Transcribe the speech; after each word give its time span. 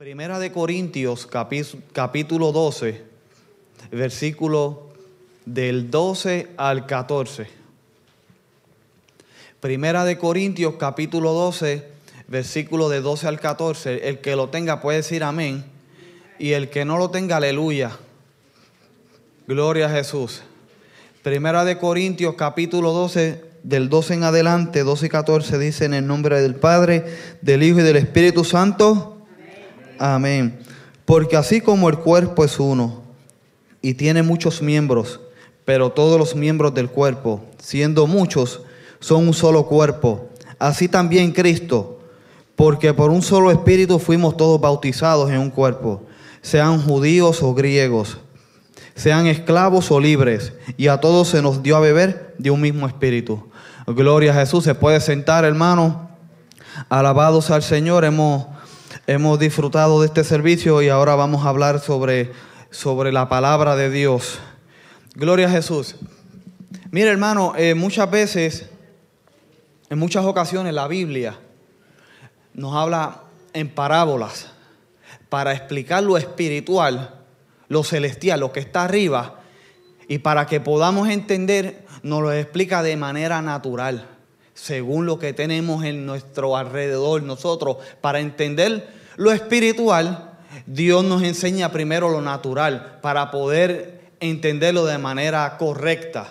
Primera 0.00 0.38
de 0.38 0.50
Corintios, 0.50 1.28
capítulo 1.92 2.52
12, 2.52 3.02
versículo 3.92 4.84
del 5.44 5.90
12 5.90 6.48
al 6.56 6.86
14. 6.86 7.46
Primera 9.60 10.06
de 10.06 10.16
Corintios, 10.16 10.76
capítulo 10.78 11.34
12, 11.34 11.86
versículo 12.28 12.88
de 12.88 13.02
12 13.02 13.28
al 13.28 13.40
14. 13.40 14.08
El 14.08 14.22
que 14.22 14.36
lo 14.36 14.48
tenga 14.48 14.80
puede 14.80 14.96
decir 14.96 15.22
amén. 15.22 15.66
Y 16.38 16.52
el 16.52 16.70
que 16.70 16.86
no 16.86 16.96
lo 16.96 17.10
tenga, 17.10 17.36
aleluya. 17.36 17.90
Gloria 19.46 19.84
a 19.84 19.90
Jesús. 19.90 20.40
Primera 21.22 21.66
de 21.66 21.76
Corintios, 21.76 22.36
capítulo 22.36 22.92
12, 22.92 23.44
del 23.64 23.90
12 23.90 24.14
en 24.14 24.24
adelante, 24.24 24.82
12 24.82 25.04
y 25.04 25.08
14, 25.10 25.58
dice 25.58 25.84
en 25.84 25.92
el 25.92 26.06
nombre 26.06 26.40
del 26.40 26.54
Padre, 26.54 27.04
del 27.42 27.62
Hijo 27.62 27.80
y 27.80 27.82
del 27.82 27.96
Espíritu 27.96 28.44
Santo. 28.44 29.09
Amén. 30.00 30.58
Porque 31.04 31.36
así 31.36 31.60
como 31.60 31.90
el 31.90 31.98
cuerpo 31.98 32.42
es 32.42 32.58
uno 32.58 33.02
y 33.82 33.94
tiene 33.94 34.22
muchos 34.22 34.62
miembros, 34.62 35.20
pero 35.66 35.90
todos 35.90 36.18
los 36.18 36.34
miembros 36.34 36.72
del 36.72 36.88
cuerpo, 36.88 37.42
siendo 37.58 38.06
muchos, 38.06 38.62
son 38.98 39.28
un 39.28 39.34
solo 39.34 39.66
cuerpo. 39.66 40.30
Así 40.58 40.88
también 40.88 41.32
Cristo, 41.32 42.00
porque 42.56 42.94
por 42.94 43.10
un 43.10 43.20
solo 43.20 43.50
espíritu 43.50 43.98
fuimos 43.98 44.38
todos 44.38 44.58
bautizados 44.58 45.30
en 45.30 45.38
un 45.38 45.50
cuerpo, 45.50 46.06
sean 46.40 46.80
judíos 46.80 47.42
o 47.42 47.52
griegos, 47.52 48.16
sean 48.94 49.26
esclavos 49.26 49.90
o 49.90 50.00
libres, 50.00 50.54
y 50.78 50.88
a 50.88 50.98
todos 50.98 51.28
se 51.28 51.42
nos 51.42 51.62
dio 51.62 51.76
a 51.76 51.80
beber 51.80 52.34
de 52.38 52.50
un 52.50 52.62
mismo 52.62 52.86
espíritu. 52.86 53.50
Gloria 53.86 54.32
a 54.32 54.40
Jesús. 54.40 54.64
Se 54.64 54.74
puede 54.74 55.00
sentar, 55.00 55.44
hermano. 55.44 56.08
Alabados 56.88 57.50
al 57.50 57.62
Señor. 57.62 58.04
Hemos 58.04 58.46
Hemos 59.10 59.40
disfrutado 59.40 60.00
de 60.00 60.06
este 60.06 60.22
servicio 60.22 60.82
y 60.82 60.88
ahora 60.88 61.16
vamos 61.16 61.44
a 61.44 61.48
hablar 61.48 61.80
sobre, 61.80 62.30
sobre 62.70 63.10
la 63.10 63.28
palabra 63.28 63.74
de 63.74 63.90
Dios. 63.90 64.38
Gloria 65.16 65.48
a 65.48 65.50
Jesús. 65.50 65.96
Mire 66.92 67.10
hermano, 67.10 67.54
eh, 67.56 67.74
muchas 67.74 68.08
veces, 68.08 68.70
en 69.88 69.98
muchas 69.98 70.24
ocasiones 70.24 70.72
la 70.74 70.86
Biblia 70.86 71.36
nos 72.54 72.72
habla 72.76 73.22
en 73.52 73.68
parábolas 73.70 74.52
para 75.28 75.54
explicar 75.54 76.04
lo 76.04 76.16
espiritual, 76.16 77.16
lo 77.66 77.82
celestial, 77.82 78.38
lo 78.38 78.52
que 78.52 78.60
está 78.60 78.84
arriba, 78.84 79.40
y 80.06 80.18
para 80.18 80.46
que 80.46 80.60
podamos 80.60 81.08
entender, 81.08 81.84
nos 82.04 82.22
lo 82.22 82.32
explica 82.32 82.84
de 82.84 82.96
manera 82.96 83.42
natural, 83.42 84.06
según 84.54 85.04
lo 85.04 85.18
que 85.18 85.32
tenemos 85.32 85.82
en 85.82 86.06
nuestro 86.06 86.56
alrededor 86.56 87.24
nosotros, 87.24 87.78
para 88.00 88.20
entender 88.20 88.99
lo 89.16 89.32
espiritual, 89.32 90.38
Dios 90.66 91.04
nos 91.04 91.22
enseña 91.22 91.72
primero 91.72 92.08
lo 92.08 92.20
natural 92.20 92.98
para 93.00 93.30
poder 93.30 94.10
entenderlo 94.20 94.84
de 94.84 94.98
manera 94.98 95.56
correcta. 95.58 96.28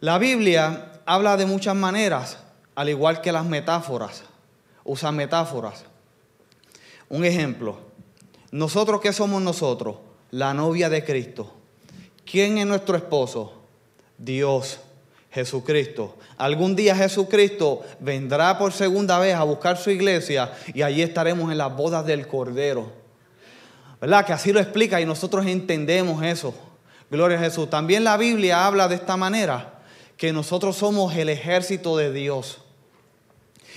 La 0.00 0.18
Biblia 0.18 1.00
habla 1.06 1.36
de 1.36 1.46
muchas 1.46 1.74
maneras, 1.74 2.38
al 2.74 2.88
igual 2.88 3.20
que 3.20 3.32
las 3.32 3.44
metáforas, 3.44 4.24
usa 4.84 5.12
metáforas. 5.12 5.84
Un 7.08 7.24
ejemplo, 7.24 7.78
nosotros 8.50 9.00
qué 9.00 9.12
somos 9.12 9.42
nosotros? 9.42 9.96
La 10.30 10.52
novia 10.54 10.88
de 10.88 11.04
Cristo. 11.04 11.52
¿Quién 12.24 12.58
es 12.58 12.66
nuestro 12.66 12.96
esposo? 12.96 13.52
Dios. 14.18 14.80
Jesucristo. 15.36 16.16
Algún 16.38 16.74
día 16.74 16.96
Jesucristo 16.96 17.84
vendrá 18.00 18.56
por 18.56 18.72
segunda 18.72 19.18
vez 19.18 19.34
a 19.34 19.42
buscar 19.42 19.76
su 19.76 19.90
iglesia 19.90 20.50
y 20.72 20.80
allí 20.80 21.02
estaremos 21.02 21.52
en 21.52 21.58
las 21.58 21.76
bodas 21.76 22.06
del 22.06 22.26
Cordero. 22.26 22.90
¿Verdad? 24.00 24.24
Que 24.24 24.32
así 24.32 24.50
lo 24.50 24.60
explica 24.60 24.98
y 24.98 25.04
nosotros 25.04 25.44
entendemos 25.44 26.24
eso. 26.24 26.54
Gloria 27.10 27.36
a 27.36 27.42
Jesús. 27.42 27.68
También 27.68 28.02
la 28.02 28.16
Biblia 28.16 28.66
habla 28.66 28.88
de 28.88 28.94
esta 28.94 29.18
manera, 29.18 29.82
que 30.16 30.32
nosotros 30.32 30.76
somos 30.76 31.14
el 31.14 31.28
ejército 31.28 31.98
de 31.98 32.10
Dios 32.14 32.62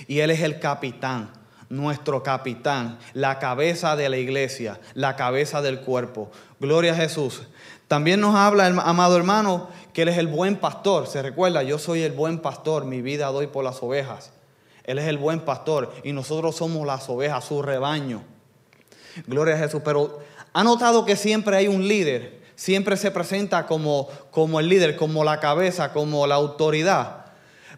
y 0.08 0.20
Él 0.20 0.30
es 0.30 0.40
el 0.40 0.60
capitán 0.60 1.30
nuestro 1.70 2.24
capitán, 2.24 2.98
la 3.14 3.38
cabeza 3.38 3.94
de 3.94 4.08
la 4.08 4.18
iglesia, 4.18 4.80
la 4.94 5.14
cabeza 5.14 5.62
del 5.62 5.80
cuerpo. 5.80 6.30
Gloria 6.58 6.92
a 6.92 6.96
Jesús. 6.96 7.42
También 7.90 8.20
nos 8.20 8.36
habla, 8.36 8.66
amado 8.66 9.16
hermano, 9.16 9.66
que 9.92 10.02
Él 10.02 10.08
es 10.10 10.16
el 10.16 10.28
buen 10.28 10.54
pastor. 10.54 11.08
Se 11.08 11.22
recuerda, 11.22 11.64
yo 11.64 11.76
soy 11.76 12.02
el 12.02 12.12
buen 12.12 12.38
pastor, 12.38 12.84
mi 12.84 13.02
vida 13.02 13.26
doy 13.32 13.48
por 13.48 13.64
las 13.64 13.82
ovejas. 13.82 14.30
Él 14.84 15.00
es 15.00 15.08
el 15.08 15.18
buen 15.18 15.40
pastor 15.40 15.92
y 16.04 16.12
nosotros 16.12 16.54
somos 16.54 16.86
las 16.86 17.08
ovejas, 17.08 17.44
su 17.44 17.62
rebaño. 17.62 18.22
Gloria 19.26 19.56
a 19.56 19.58
Jesús. 19.58 19.82
Pero 19.84 20.20
ha 20.52 20.62
notado 20.62 21.04
que 21.04 21.16
siempre 21.16 21.56
hay 21.56 21.66
un 21.66 21.88
líder, 21.88 22.40
siempre 22.54 22.96
se 22.96 23.10
presenta 23.10 23.66
como, 23.66 24.08
como 24.30 24.60
el 24.60 24.68
líder, 24.68 24.94
como 24.94 25.24
la 25.24 25.40
cabeza, 25.40 25.92
como 25.92 26.28
la 26.28 26.36
autoridad. 26.36 27.24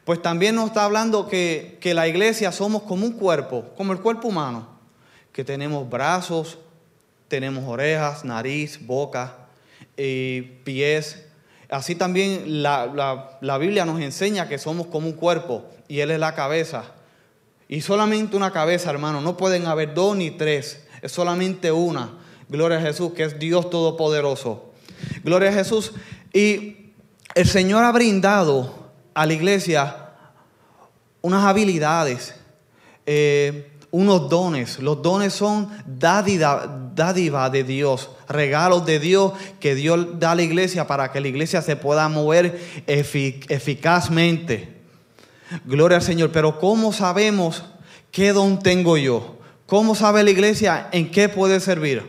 Pues 0.04 0.20
también 0.20 0.56
nos 0.56 0.66
está 0.66 0.84
hablando 0.84 1.26
que, 1.26 1.78
que 1.80 1.94
la 1.94 2.06
iglesia 2.06 2.52
somos 2.52 2.82
como 2.82 3.06
un 3.06 3.12
cuerpo, 3.12 3.64
como 3.78 3.94
el 3.94 4.00
cuerpo 4.00 4.28
humano, 4.28 4.68
que 5.32 5.42
tenemos 5.42 5.88
brazos, 5.88 6.58
tenemos 7.28 7.64
orejas, 7.66 8.26
nariz, 8.26 8.78
boca, 8.86 9.38
y 10.02 10.42
pies. 10.64 11.24
Así 11.70 11.94
también 11.94 12.62
la, 12.62 13.58
Biblia 13.58 13.84
nos 13.84 14.00
enseña 14.00 14.48
que 14.48 14.58
somos 14.58 14.88
como 14.88 15.06
un 15.06 15.14
cuerpo 15.14 15.64
y 15.88 16.00
Él 16.00 16.10
es 16.10 16.18
la 16.18 16.34
cabeza. 16.34 16.84
Y 17.68 17.80
solamente 17.80 18.36
una 18.36 18.50
cabeza, 18.50 18.90
hermano. 18.90 19.20
No 19.20 19.36
pueden 19.36 19.66
haber 19.66 19.94
dos 19.94 20.16
ni 20.16 20.30
tres. 20.32 20.84
Es 21.00 21.12
solamente 21.12 21.72
una. 21.72 22.18
Gloria 22.48 22.78
a 22.78 22.82
Jesús, 22.82 23.12
que 23.12 23.24
es 23.24 23.38
Dios 23.38 23.70
Todopoderoso. 23.70 24.72
Gloria 25.24 25.48
a 25.48 25.54
Jesús. 25.54 25.92
Y 26.32 26.92
el 27.34 27.46
Señor 27.46 27.84
ha 27.84 27.92
brindado 27.92 28.90
a 29.14 29.24
la 29.24 29.32
iglesia 29.32 30.10
unas 31.22 31.44
habilidades. 31.44 32.34
Eh, 33.06 33.71
unos 33.92 34.28
dones. 34.28 34.80
Los 34.80 35.00
dones 35.00 35.32
son 35.32 35.68
dádiva, 35.86 37.50
de 37.50 37.62
Dios, 37.62 38.10
regalos 38.28 38.84
de 38.84 38.98
Dios 38.98 39.34
que 39.60 39.76
Dios 39.76 40.18
da 40.18 40.32
a 40.32 40.34
la 40.34 40.42
iglesia 40.42 40.88
para 40.88 41.12
que 41.12 41.20
la 41.20 41.28
iglesia 41.28 41.62
se 41.62 41.76
pueda 41.76 42.08
mover 42.08 42.60
eficazmente. 42.86 44.80
Gloria 45.64 45.98
al 45.98 46.02
Señor. 46.02 46.32
Pero 46.32 46.58
¿cómo 46.58 46.92
sabemos 46.92 47.64
qué 48.10 48.32
don 48.32 48.58
tengo 48.58 48.96
yo? 48.96 49.36
¿Cómo 49.66 49.94
sabe 49.94 50.24
la 50.24 50.30
iglesia 50.30 50.88
en 50.90 51.10
qué 51.10 51.28
puede 51.28 51.60
servir? 51.60 52.02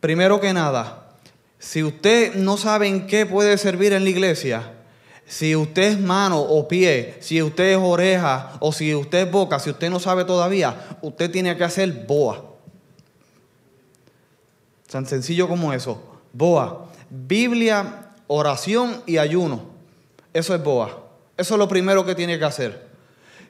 Primero 0.00 0.40
que 0.40 0.52
nada, 0.52 1.10
si 1.58 1.82
usted 1.82 2.34
no 2.34 2.56
sabe 2.56 2.88
en 2.88 3.06
qué 3.06 3.24
puede 3.24 3.56
servir 3.56 3.92
en 3.92 4.04
la 4.04 4.10
iglesia, 4.10 4.72
si 5.26 5.56
usted 5.56 5.82
es 5.82 6.00
mano 6.00 6.40
o 6.40 6.68
pie, 6.68 7.16
si 7.20 7.42
usted 7.42 7.72
es 7.72 7.78
oreja 7.78 8.52
o 8.60 8.72
si 8.72 8.94
usted 8.94 9.26
es 9.26 9.30
boca, 9.30 9.58
si 9.58 9.70
usted 9.70 9.90
no 9.90 9.98
sabe 9.98 10.24
todavía, 10.24 10.98
usted 11.00 11.30
tiene 11.30 11.56
que 11.56 11.64
hacer 11.64 12.06
boa. 12.06 12.44
Tan 14.90 15.06
sencillo 15.06 15.48
como 15.48 15.72
eso. 15.72 16.02
Boa. 16.32 16.86
Biblia, 17.08 18.10
oración 18.26 19.02
y 19.06 19.16
ayuno. 19.16 19.62
Eso 20.34 20.54
es 20.54 20.62
boa. 20.62 21.06
Eso 21.36 21.54
es 21.54 21.58
lo 21.58 21.68
primero 21.68 22.04
que 22.04 22.14
tiene 22.14 22.38
que 22.38 22.44
hacer. 22.44 22.88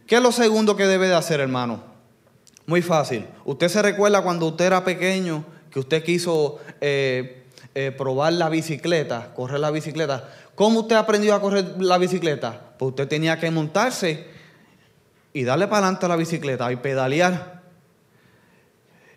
¿Qué 0.07 0.17
es 0.17 0.23
lo 0.23 0.33
segundo 0.33 0.77
que 0.77 0.87
debe 0.87 1.09
de 1.09 1.15
hacer, 1.15 1.41
hermano? 1.41 1.83
Muy 2.67 2.83
fácil. 2.83 3.27
Usted 3.45 3.69
se 3.69 3.83
recuerda 3.83 4.23
cuando 4.23 4.47
usted 4.47 4.67
era 4.67 4.85
pequeño 4.85 5.45
que 5.71 5.81
usted 5.81 6.05
quiso 6.05 6.59
eh, 6.81 7.45
eh, 7.75 7.91
probar 7.91 8.35
la 8.35 8.49
bicicleta, 8.49 9.33
correr 9.35 9.61
la 9.61 9.71
bicicleta. 9.71 10.29
¿Cómo 10.63 10.83
usted 10.83 10.95
aprendió 10.95 11.35
a 11.35 11.41
correr 11.41 11.75
la 11.81 11.99
bicicleta? 11.99 12.57
Pues 12.79 12.91
usted 12.91 13.09
tenía 13.09 13.37
que 13.37 13.51
montarse 13.51 14.29
y 15.33 15.43
darle 15.43 15.67
para 15.67 15.79
adelante 15.79 16.07
a 16.07 16.09
la 16.11 16.15
bicicleta 16.15 16.71
y 16.71 16.77
pedalear. 16.77 17.63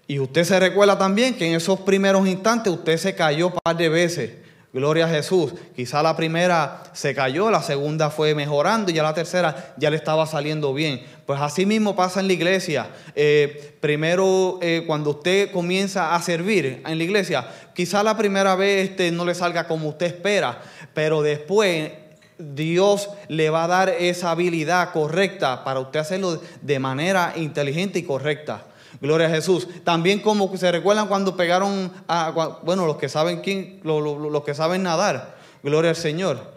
Y 0.08 0.18
usted 0.18 0.44
se 0.44 0.60
recuerda 0.60 0.98
también 0.98 1.38
que 1.38 1.48
en 1.48 1.54
esos 1.54 1.82
primeros 1.82 2.28
instantes 2.28 2.74
usted 2.74 2.98
se 2.98 3.14
cayó 3.14 3.50
un 3.50 3.60
par 3.64 3.78
de 3.78 3.90
veces. 3.90 4.32
Gloria 4.76 5.06
a 5.06 5.08
Jesús. 5.08 5.54
Quizá 5.74 6.04
la 6.04 6.18
primera 6.18 6.84
se 6.92 7.16
cayó, 7.16 7.50
la 7.50 7.62
segunda 7.62 8.10
fue 8.10 8.36
mejorando 8.36 8.92
y 8.92 8.96
ya 8.96 9.04
la 9.04 9.14
tercera 9.14 9.74
ya 9.78 9.90
le 9.90 9.96
estaba 9.96 10.28
saliendo 10.28 10.74
bien. 10.74 11.02
Pues 11.26 11.40
así 11.40 11.66
mismo 11.66 11.96
pasa 11.96 12.20
en 12.20 12.28
la 12.28 12.34
iglesia. 12.34 12.90
Eh, 13.16 13.78
primero, 13.80 14.60
eh, 14.62 14.84
cuando 14.86 15.12
usted 15.12 15.50
comienza 15.54 16.14
a 16.14 16.22
servir 16.22 16.84
en 16.86 16.98
la 16.98 17.04
iglesia, 17.06 17.48
quizá 17.74 18.04
la 18.04 18.18
primera 18.18 18.58
vez 18.58 18.90
este, 18.90 19.12
no 19.14 19.24
le 19.24 19.34
salga 19.34 19.66
como 19.66 19.88
usted 19.88 20.08
espera, 20.08 20.62
pero 20.94 21.22
después 21.22 21.94
Dios 22.38 23.10
le 23.30 23.50
va 23.50 23.64
a 23.64 23.68
dar 23.68 23.88
esa 23.88 24.32
habilidad 24.32 24.92
correcta 24.92 25.64
para 25.64 25.80
usted 25.80 26.02
hacerlo 26.02 26.42
de 26.62 26.80
manera 26.80 27.32
inteligente 27.38 28.00
y 28.00 28.04
correcta. 28.04 28.66
Gloria 29.02 29.28
a 29.28 29.30
Jesús. 29.30 29.68
También 29.84 30.20
como 30.20 30.56
se 30.58 30.72
recuerdan 30.72 31.08
cuando 31.08 31.36
pegaron 31.36 31.92
a, 32.08 32.60
bueno, 32.64 32.86
los 32.86 32.98
que 32.98 33.10
saben 33.10 33.42
quién, 33.42 33.80
los, 33.84 34.44
que 34.44 34.54
saben 34.54 34.84
nadar. 34.84 35.36
Gloria 35.64 35.92
al 35.92 35.96
Señor. 35.96 36.54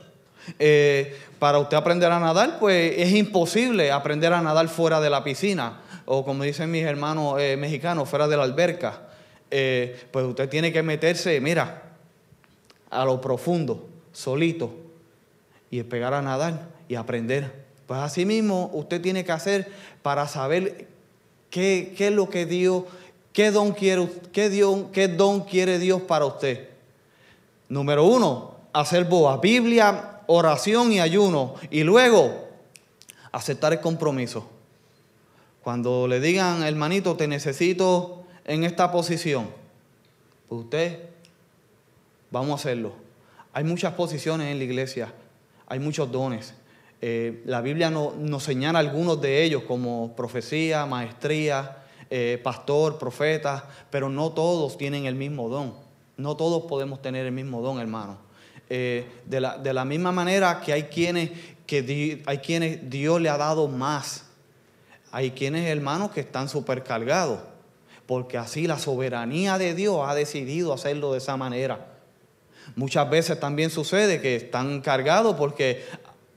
Eh, 0.58 1.18
para 1.38 1.58
usted 1.58 1.76
aprender 1.76 2.10
a 2.10 2.18
nadar, 2.18 2.58
pues 2.58 2.94
es 2.96 3.12
imposible 3.12 3.92
aprender 3.92 4.32
a 4.32 4.40
nadar 4.40 4.68
fuera 4.68 5.00
de 5.00 5.10
la 5.10 5.22
piscina, 5.22 5.80
o 6.04 6.24
como 6.24 6.42
dicen 6.42 6.70
mis 6.70 6.84
hermanos 6.84 7.40
eh, 7.40 7.56
mexicanos, 7.56 8.08
fuera 8.08 8.26
de 8.26 8.36
la 8.36 8.42
alberca. 8.42 9.02
Eh, 9.50 10.08
pues 10.10 10.26
usted 10.26 10.48
tiene 10.48 10.72
que 10.72 10.82
meterse, 10.82 11.40
mira, 11.40 11.82
a 12.90 13.04
lo 13.04 13.20
profundo, 13.20 13.88
solito, 14.12 14.74
y 15.70 15.82
pegar 15.82 16.14
a 16.14 16.22
nadar 16.22 16.68
y 16.88 16.96
aprender. 16.96 17.66
Pues 17.86 18.00
así 18.00 18.26
mismo 18.26 18.70
usted 18.74 19.00
tiene 19.00 19.24
que 19.24 19.32
hacer 19.32 19.70
para 20.02 20.26
saber 20.26 20.88
qué, 21.50 21.94
qué 21.96 22.08
es 22.08 22.12
lo 22.12 22.28
que 22.28 22.46
Dios, 22.46 22.84
qué 23.32 23.50
don, 23.50 23.72
quiere, 23.72 24.08
qué, 24.32 24.50
Dios, 24.50 24.86
qué 24.92 25.08
don 25.08 25.42
quiere 25.42 25.78
Dios 25.78 26.02
para 26.02 26.26
usted. 26.26 26.68
Número 27.68 28.04
uno, 28.04 28.56
hacer 28.72 29.04
boa, 29.04 29.36
Biblia, 29.38 30.22
oración 30.26 30.92
y 30.92 31.00
ayuno. 31.00 31.54
Y 31.70 31.82
luego, 31.82 32.48
aceptar 33.32 33.72
el 33.72 33.80
compromiso. 33.80 34.48
Cuando 35.62 36.08
le 36.08 36.20
digan, 36.20 36.62
hermanito, 36.62 37.16
te 37.16 37.28
necesito 37.28 38.24
en 38.44 38.64
esta 38.64 38.90
posición, 38.90 39.48
pues 40.48 40.62
usted, 40.62 41.00
vamos 42.30 42.52
a 42.52 42.54
hacerlo. 42.54 42.92
Hay 43.52 43.64
muchas 43.64 43.92
posiciones 43.94 44.50
en 44.50 44.58
la 44.58 44.64
iglesia, 44.64 45.12
hay 45.66 45.78
muchos 45.78 46.10
dones. 46.10 46.54
Eh, 47.00 47.42
la 47.46 47.60
Biblia 47.60 47.90
nos 47.90 48.42
señala 48.42 48.78
algunos 48.78 49.20
de 49.20 49.44
ellos 49.44 49.62
como 49.64 50.14
profecía, 50.16 50.86
maestría, 50.86 51.84
eh, 52.10 52.40
pastor, 52.42 52.98
profeta, 52.98 53.68
pero 53.90 54.08
no 54.08 54.32
todos 54.32 54.76
tienen 54.76 55.06
el 55.06 55.14
mismo 55.14 55.48
don. 55.48 55.74
No 56.16 56.36
todos 56.36 56.64
podemos 56.64 57.00
tener 57.00 57.26
el 57.26 57.32
mismo 57.32 57.60
don, 57.62 57.78
hermano. 57.78 58.18
Eh, 58.68 59.06
de, 59.26 59.40
la, 59.40 59.56
de, 59.56 59.72
la, 59.72 59.84
misma 59.84 60.12
manera 60.12 60.60
que 60.60 60.72
hay 60.72 60.84
quienes, 60.84 61.30
que 61.66 62.22
hay 62.26 62.38
quienes 62.38 62.90
Dios 62.90 63.20
le 63.20 63.28
ha 63.28 63.38
dado 63.38 63.68
más. 63.68 64.24
Hay 65.10 65.30
quienes, 65.30 65.68
hermanos, 65.68 66.10
que 66.10 66.20
están 66.20 66.48
supercargados 66.48 67.40
porque 68.08 68.38
así 68.38 68.66
la 68.66 68.78
soberanía 68.78 69.58
de 69.58 69.74
Dios 69.74 70.00
ha 70.08 70.14
decidido 70.14 70.72
hacerlo 70.72 71.12
de 71.12 71.18
esa 71.18 71.36
manera. 71.36 71.88
Muchas 72.74 73.08
veces 73.10 73.38
también 73.38 73.68
sucede 73.68 74.22
que 74.22 74.34
están 74.34 74.80
cargados 74.80 75.36
porque 75.36 75.84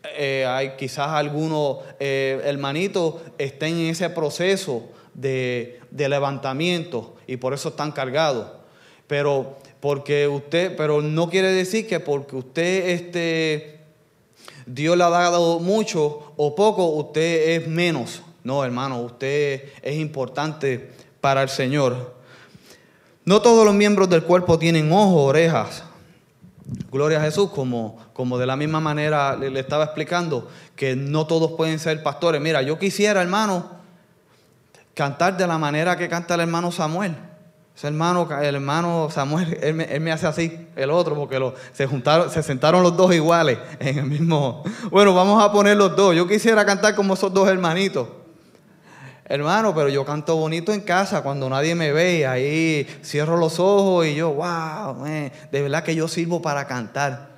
eh, 0.04 0.46
hay 0.48 0.72
quizás 0.78 1.10
algunos 1.10 1.78
eh, 2.00 2.42
hermanitos 2.44 3.16
estén 3.38 3.78
en 3.78 3.88
ese 3.88 4.10
proceso 4.10 4.90
de, 5.14 5.80
levantamiento 5.92 7.16
y 7.28 7.38
por 7.38 7.54
eso 7.54 7.70
están 7.70 7.92
cargados. 7.92 8.48
Pero 9.08 9.58
porque 9.80 10.28
usted, 10.28 10.76
pero 10.76 11.02
no 11.02 11.30
quiere 11.30 11.52
decir 11.52 11.88
que 11.88 12.00
porque 12.00 12.36
usted 12.36 12.90
este, 12.90 13.80
Dios 14.66 14.98
le 14.98 15.04
ha 15.04 15.10
dado 15.10 15.60
mucho 15.60 16.34
o 16.36 16.56
poco, 16.56 16.86
usted 16.86 17.50
es 17.50 17.68
menos. 17.68 18.24
No, 18.44 18.64
hermano, 18.66 19.02
usted 19.02 19.66
es 19.84 19.96
importante 19.98 20.90
para 21.20 21.44
el 21.44 21.50
Señor. 21.50 22.16
No 23.24 23.42
todos 23.42 23.66
los 23.66 23.76
miembros 23.76 24.10
del 24.10 24.24
cuerpo 24.24 24.58
tienen 24.58 24.92
ojos, 24.92 25.30
orejas. 25.30 25.84
Gloria 26.92 27.20
a 27.20 27.22
Jesús, 27.22 27.50
como, 27.50 27.98
como 28.14 28.38
de 28.38 28.46
la 28.46 28.56
misma 28.56 28.80
manera 28.80 29.36
le, 29.36 29.60
estaba 29.60 29.86
explicando, 29.86 30.48
que 30.76 30.96
no 30.96 31.26
todos 31.26 31.54
pueden 31.54 31.80
ser 31.80 32.02
pastores. 32.04 32.40
Mira, 32.42 32.62
yo 32.62 32.78
quisiera, 32.78 33.22
hermano, 33.22 33.66
cantar 34.94 35.38
de 35.38 35.48
la 35.48 35.58
manera 35.58 35.98
que 35.98 36.08
canta 36.08 36.36
el 36.36 36.42
hermano 36.42 36.72
Samuel. 36.72 37.16
Ese 37.76 37.88
hermano, 37.88 38.28
el 38.42 38.56
hermano 38.56 39.10
Samuel, 39.10 39.58
él 39.62 40.02
me, 40.02 40.12
hace 40.12 40.28
así, 40.28 40.68
el 40.76 40.92
otro, 40.92 41.16
porque 41.16 41.40
lo, 41.40 41.56
se 41.74 41.88
juntaron, 41.88 42.30
se 42.30 42.44
sentaron 42.44 42.84
los 42.84 42.96
dos 42.96 43.14
iguales 43.14 43.58
en 43.80 43.98
el 43.98 44.06
mismo. 44.06 44.64
Bueno, 44.92 45.14
vamos 45.16 45.44
a 45.44 45.52
poner 45.52 45.78
los 45.78 45.96
dos. 45.96 46.16
Yo 46.16 46.28
quisiera 46.28 46.66
cantar 46.66 46.96
como 46.96 47.16
esos 47.16 47.34
dos 47.34 47.48
hermanitos. 47.48 48.08
Hermano, 49.32 49.74
pero 49.74 49.88
yo 49.88 50.04
canto 50.04 50.36
bonito 50.36 50.74
en 50.74 50.82
casa 50.82 51.24
cuando 51.24 51.50
nadie 51.50 51.74
me 51.74 51.94
ve. 51.94 52.28
Ahí 52.28 52.86
cierro 53.02 53.38
los 53.38 53.60
ojos 53.60 54.06
y 54.06 54.14
yo, 54.14 54.34
wow, 54.34 55.06
de 55.06 55.62
verdad 55.62 55.86
que 55.86 55.96
yo 55.96 56.10
sirvo 56.10 56.42
para 56.42 56.68
cantar. 56.68 57.30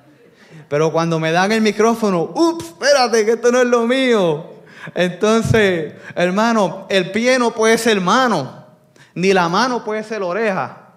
Pero 0.68 0.90
cuando 0.90 1.20
me 1.20 1.30
dan 1.30 1.52
el 1.52 1.60
micrófono, 1.60 2.32
ups, 2.34 2.64
espérate, 2.64 3.24
que 3.24 3.30
esto 3.34 3.52
no 3.52 3.60
es 3.60 3.68
lo 3.68 3.86
mío. 3.86 4.54
Entonces, 4.92 5.94
hermano, 6.16 6.88
el 6.90 7.12
pie 7.12 7.38
no 7.38 7.52
puede 7.52 7.78
ser 7.78 8.00
mano, 8.00 8.66
ni 9.14 9.32
la 9.32 9.48
mano 9.48 9.84
puede 9.84 10.02
ser 10.02 10.20
oreja. 10.24 10.96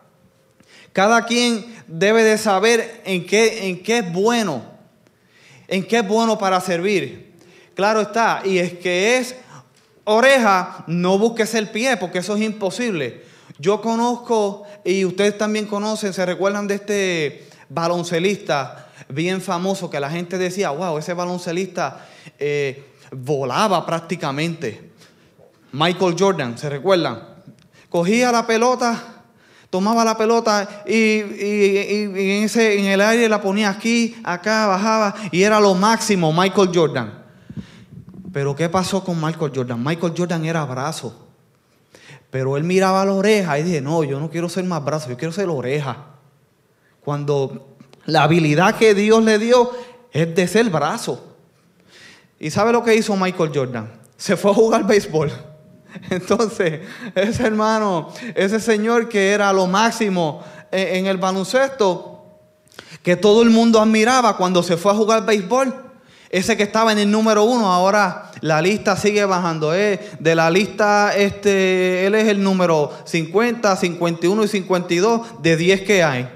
Cada 0.93 1.25
quien 1.25 1.75
debe 1.85 2.23
de 2.23 2.39
saber 2.39 3.03
en 3.05 3.23
qué, 3.27 3.67
en 3.67 3.83
qué 3.83 3.99
es 3.99 4.11
bueno, 4.11 4.63
en 5.67 5.87
qué 5.87 5.99
es 5.99 6.07
bueno 6.07 6.39
para 6.39 6.59
servir. 6.59 7.35
Claro 7.75 8.01
está, 8.01 8.41
y 8.43 8.57
es 8.57 8.73
que 8.73 9.19
es 9.19 9.35
oreja, 10.07 10.85
no 10.87 11.17
busques 11.17 11.53
el 11.53 11.69
pie, 11.69 11.97
porque 11.97 12.19
eso 12.19 12.35
es 12.35 12.41
imposible. 12.41 13.23
Yo 13.59 13.81
conozco, 13.81 14.63
y 14.85 15.03
ustedes 15.03 15.37
también 15.37 15.65
conocen, 15.65 16.13
se 16.13 16.25
recuerdan 16.25 16.67
de 16.67 16.75
este 16.75 17.47
baloncelista 17.69 18.87
bien 19.09 19.41
famoso 19.41 19.89
que 19.89 19.99
la 19.99 20.09
gente 20.09 20.37
decía, 20.37 20.69
wow, 20.69 20.97
ese 20.97 21.13
baloncelista 21.13 22.05
eh, 22.39 22.85
volaba 23.11 23.85
prácticamente. 23.85 24.91
Michael 25.73 26.15
Jordan, 26.17 26.57
¿se 26.57 26.69
recuerdan? 26.69 27.21
Cogía 27.89 28.31
la 28.31 28.47
pelota, 28.47 29.23
tomaba 29.69 30.05
la 30.05 30.17
pelota 30.17 30.83
y, 30.85 31.19
en, 31.19 32.43
ese, 32.43 32.79
en 32.79 32.85
el 32.85 33.01
aire 33.01 33.27
la 33.27 33.41
ponía 33.41 33.69
aquí, 33.69 34.15
acá, 34.23 34.67
bajaba 34.67 35.15
y 35.31 35.43
era 35.43 35.59
lo 35.59 35.73
máximo 35.73 36.31
Michael 36.31 36.71
Jordan. 36.73 37.26
Pero 38.37 38.55
¿qué 38.55 38.69
pasó 38.69 39.03
con 39.03 39.19
Michael 39.19 39.51
Jordan? 39.51 39.83
Michael 39.83 40.13
Jordan 40.15 40.45
era 40.45 40.63
brazo. 40.63 41.25
Pero 42.29 42.55
él 42.55 42.63
miraba 42.63 43.03
la 43.03 43.13
oreja 43.13 43.57
y 43.57 43.63
dije, 43.63 43.81
no, 43.81 44.03
yo 44.03 44.19
no 44.19 44.29
quiero 44.29 44.47
ser 44.47 44.63
más 44.63 44.85
brazo, 44.85 45.09
yo 45.09 45.17
quiero 45.17 45.31
ser 45.31 45.49
oreja. 45.49 46.05
Cuando 47.03 47.77
la 48.05 48.21
habilidad 48.21 48.75
que 48.77 48.93
Dios 48.93 49.23
le 49.23 49.39
dio 49.39 49.71
es 50.11 50.35
de 50.35 50.47
ser 50.47 50.69
brazo. 50.69 51.35
¿Y 52.37 52.51
sabe 52.51 52.71
lo 52.71 52.83
que 52.83 52.93
hizo 52.93 53.15
Michael 53.15 53.51
Jordan? 53.51 53.91
Se 54.17 54.37
fue 54.37 54.51
a 54.51 54.53
jugar 54.53 54.85
béisbol. 54.85 55.31
Entonces, 56.11 56.81
ese 57.15 57.43
hermano, 57.43 58.13
ese 58.35 58.59
señor 58.59 59.09
que 59.09 59.31
era 59.31 59.51
lo 59.51 59.65
máximo 59.65 60.43
en 60.71 61.07
el 61.07 61.17
baloncesto, 61.17 62.37
que 63.01 63.15
todo 63.15 63.41
el 63.41 63.49
mundo 63.49 63.81
admiraba 63.81 64.37
cuando 64.37 64.61
se 64.61 64.77
fue 64.77 64.91
a 64.91 64.95
jugar 64.95 65.25
béisbol, 65.25 65.86
ese 66.29 66.57
que 66.57 66.63
estaba 66.63 66.91
en 66.91 66.99
el 66.99 67.09
número 67.09 67.43
uno, 67.43 67.71
ahora 67.71 68.31
la 68.41 68.61
lista 68.61 68.97
sigue 68.97 69.23
bajando. 69.25 69.73
Eh, 69.73 69.99
de 70.19 70.35
la 70.35 70.49
lista, 70.49 71.15
este, 71.15 72.05
él 72.05 72.15
es 72.15 72.27
el 72.27 72.43
número 72.43 72.91
50, 73.05 73.75
51 73.75 74.43
y 74.43 74.47
52 74.47 75.41
de 75.41 75.57
10 75.57 75.81
que 75.81 76.03
hay. 76.03 76.29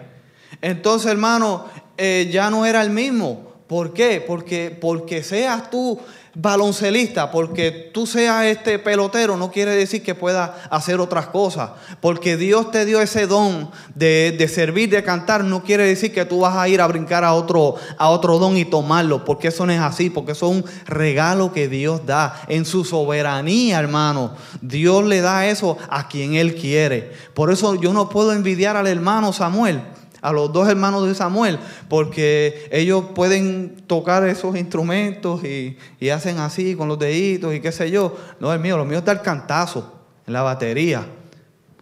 Entonces, 0.62 1.12
hermano, 1.12 1.66
eh, 1.98 2.30
ya 2.32 2.50
no 2.50 2.66
era 2.66 2.82
el 2.82 2.90
mismo. 2.90 3.52
¿Por 3.68 3.94
qué? 3.94 4.24
Porque, 4.26 4.78
porque 4.80 5.24
seas 5.24 5.70
tú 5.70 6.00
baloncelista, 6.34 7.32
porque 7.32 7.92
tú 7.94 8.08
seas 8.08 8.46
este 8.46 8.80
pelotero, 8.80 9.38
no 9.38 9.52
quiere 9.52 9.76
decir 9.76 10.02
que 10.04 10.16
puedas 10.16 10.52
hacer 10.70 11.00
otras 11.00 11.28
cosas. 11.28 11.72
Porque 12.00 12.38
Dios 12.38 12.72
te 12.72 12.86
dio 12.86 13.02
ese 13.02 13.28
don 13.28 13.70
de, 13.96 14.50
servir, 14.54 14.90
de 14.90 15.04
cantar, 15.04 15.44
no 15.44 15.64
quiere 15.64 15.86
decir 15.86 16.14
que 16.14 16.26
tú 16.26 16.42
vas 16.42 16.56
a 16.56 16.68
ir 16.70 16.82
a 16.82 16.88
brincar 16.88 17.24
a 17.24 17.34
otro, 17.34 17.76
a 17.98 18.10
otro 18.10 18.40
don 18.40 18.58
y 18.58 18.66
tomarlo, 18.66 19.26
porque 19.26 19.50
eso 19.50 19.66
no 19.66 19.74
es 19.74 19.82
así, 19.82 20.10
porque 20.10 20.32
eso 20.32 20.50
es 20.50 20.58
un 20.58 20.66
regalo 20.86 21.52
que 21.52 21.68
Dios 21.68 22.06
da 22.06 22.42
en 22.48 22.66
su 22.66 22.86
soberanía, 22.86 23.80
hermano. 23.80 24.34
Dios 24.62 25.04
le 25.04 25.22
da 25.22 25.48
eso 25.48 25.78
a 25.90 26.08
quien 26.08 26.36
Él 26.36 26.56
quiere. 26.56 27.12
Por 27.34 27.52
eso 27.52 27.76
yo 27.76 27.94
no 27.94 28.10
puedo 28.10 28.32
envidiar 28.34 28.78
al 28.78 28.88
hermano 28.88 29.34
Samuel 29.34 29.82
a 30.22 30.32
los 30.32 30.54
dos 30.54 30.70
hermanos 30.70 31.08
de 31.08 31.16
Samuel, 31.16 31.60
porque 31.90 32.70
ellos 32.72 33.06
pueden 33.16 33.76
tocar 33.88 34.28
esos 34.28 34.56
instrumentos 34.56 35.44
y, 35.44 35.78
hacen 36.12 36.40
así 36.40 36.76
con 36.76 36.88
los 36.88 37.00
deditos 37.00 37.54
y 37.54 37.60
qué 37.60 37.72
sé 37.72 37.90
yo. 37.90 38.16
No, 38.40 38.54
el 38.54 38.60
mío, 38.60 38.78
lo 38.78 38.86
mío 38.86 39.00
está 39.00 39.12
el 39.12 39.22
cantazo 39.22 39.94
en 40.28 40.34
la 40.34 40.42
batería. 40.42 41.06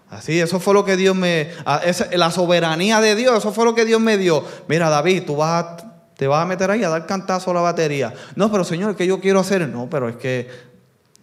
Así, 0.10 0.40
eso 0.40 0.60
fue 0.60 0.74
lo 0.74 0.86
que 0.86 0.98
Dios 0.98 1.16
me, 1.16 1.50
la 2.14 2.32
soberanía 2.32 3.02
de 3.02 3.16
Dios, 3.16 3.38
eso 3.38 3.52
fue 3.52 3.66
lo 3.66 3.76
que 3.76 3.86
Dios 3.86 4.02
me 4.02 4.18
dio. 4.18 4.44
Mira, 4.68 4.90
David, 4.90 5.24
tú 5.26 5.36
vas 5.36 5.84
te 6.20 6.28
vas 6.28 6.44
a 6.44 6.46
meter 6.46 6.70
ahí 6.70 6.84
a 6.84 6.90
dar 6.90 7.06
cantazo 7.06 7.52
a 7.52 7.54
la 7.54 7.62
batería. 7.62 8.14
No, 8.36 8.52
pero 8.52 8.66
Señor, 8.66 8.98
¿qué 8.98 9.08
yo 9.08 9.22
quiero 9.22 9.40
hacer? 9.40 9.70
No, 9.70 9.90
pero 9.90 10.10
es 10.10 10.18
que 10.18 10.50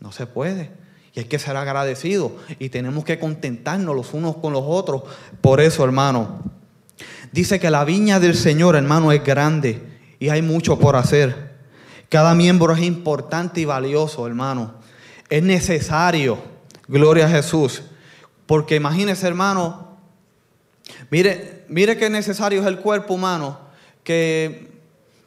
no 0.00 0.10
se 0.10 0.26
puede. 0.26 0.70
Y 1.12 1.20
hay 1.20 1.26
que 1.26 1.38
ser 1.38 1.54
agradecido. 1.54 2.32
Y 2.58 2.70
tenemos 2.70 3.04
que 3.04 3.18
contentarnos 3.18 3.94
los 3.94 4.14
unos 4.14 4.38
con 4.38 4.54
los 4.54 4.62
otros. 4.64 5.02
Por 5.42 5.60
eso, 5.60 5.84
hermano, 5.84 6.40
Dice 7.32 7.60
que 7.60 7.70
la 7.70 7.84
viña 7.84 8.20
del 8.20 8.34
Señor, 8.34 8.76
hermano, 8.76 9.12
es 9.12 9.22
grande 9.22 9.82
y 10.18 10.28
hay 10.28 10.42
mucho 10.42 10.78
por 10.78 10.96
hacer. 10.96 11.54
Cada 12.08 12.34
miembro 12.34 12.72
es 12.74 12.82
importante 12.82 13.60
y 13.60 13.64
valioso, 13.64 14.26
hermano. 14.26 14.74
Es 15.28 15.42
necesario, 15.42 16.38
gloria 16.88 17.26
a 17.26 17.30
Jesús. 17.30 17.82
Porque 18.46 18.76
imagínese, 18.76 19.26
hermano, 19.26 19.98
mire, 21.10 21.64
mire 21.68 21.96
qué 21.96 22.08
necesario 22.08 22.60
es 22.60 22.66
el 22.66 22.78
cuerpo 22.78 23.14
humano, 23.14 23.58
que, 24.04 24.70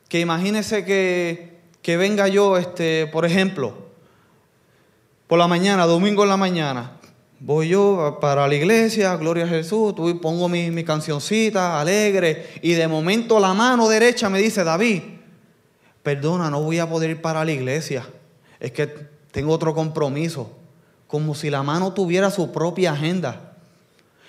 que 0.07 0.21
imagínese 0.21 0.85
que, 0.85 1.59
que 1.81 1.97
venga 1.97 2.27
yo, 2.27 2.57
este, 2.57 3.07
por 3.07 3.25
ejemplo, 3.25 3.89
por 5.27 5.37
la 5.37 5.47
mañana, 5.47 5.85
domingo 5.85 6.23
en 6.23 6.29
la 6.29 6.37
mañana, 6.37 6.98
voy 7.39 7.69
yo 7.69 8.17
para 8.19 8.47
la 8.47 8.55
iglesia, 8.55 9.15
gloria 9.15 9.45
a 9.45 9.47
Jesús, 9.47 9.93
pongo 10.21 10.49
mi, 10.49 10.71
mi 10.71 10.83
cancioncita 10.83 11.79
alegre 11.79 12.49
y 12.61 12.73
de 12.73 12.87
momento 12.87 13.39
la 13.39 13.53
mano 13.53 13.87
derecha 13.87 14.29
me 14.29 14.39
dice, 14.39 14.63
David, 14.63 15.01
perdona, 16.03 16.49
no 16.49 16.61
voy 16.61 16.79
a 16.79 16.89
poder 16.89 17.11
ir 17.11 17.21
para 17.21 17.45
la 17.45 17.51
iglesia, 17.51 18.07
es 18.59 18.71
que 18.71 18.87
tengo 19.31 19.53
otro 19.53 19.73
compromiso, 19.73 20.51
como 21.07 21.33
si 21.33 21.49
la 21.49 21.63
mano 21.63 21.93
tuviera 21.93 22.29
su 22.29 22.51
propia 22.51 22.91
agenda. 22.91 23.53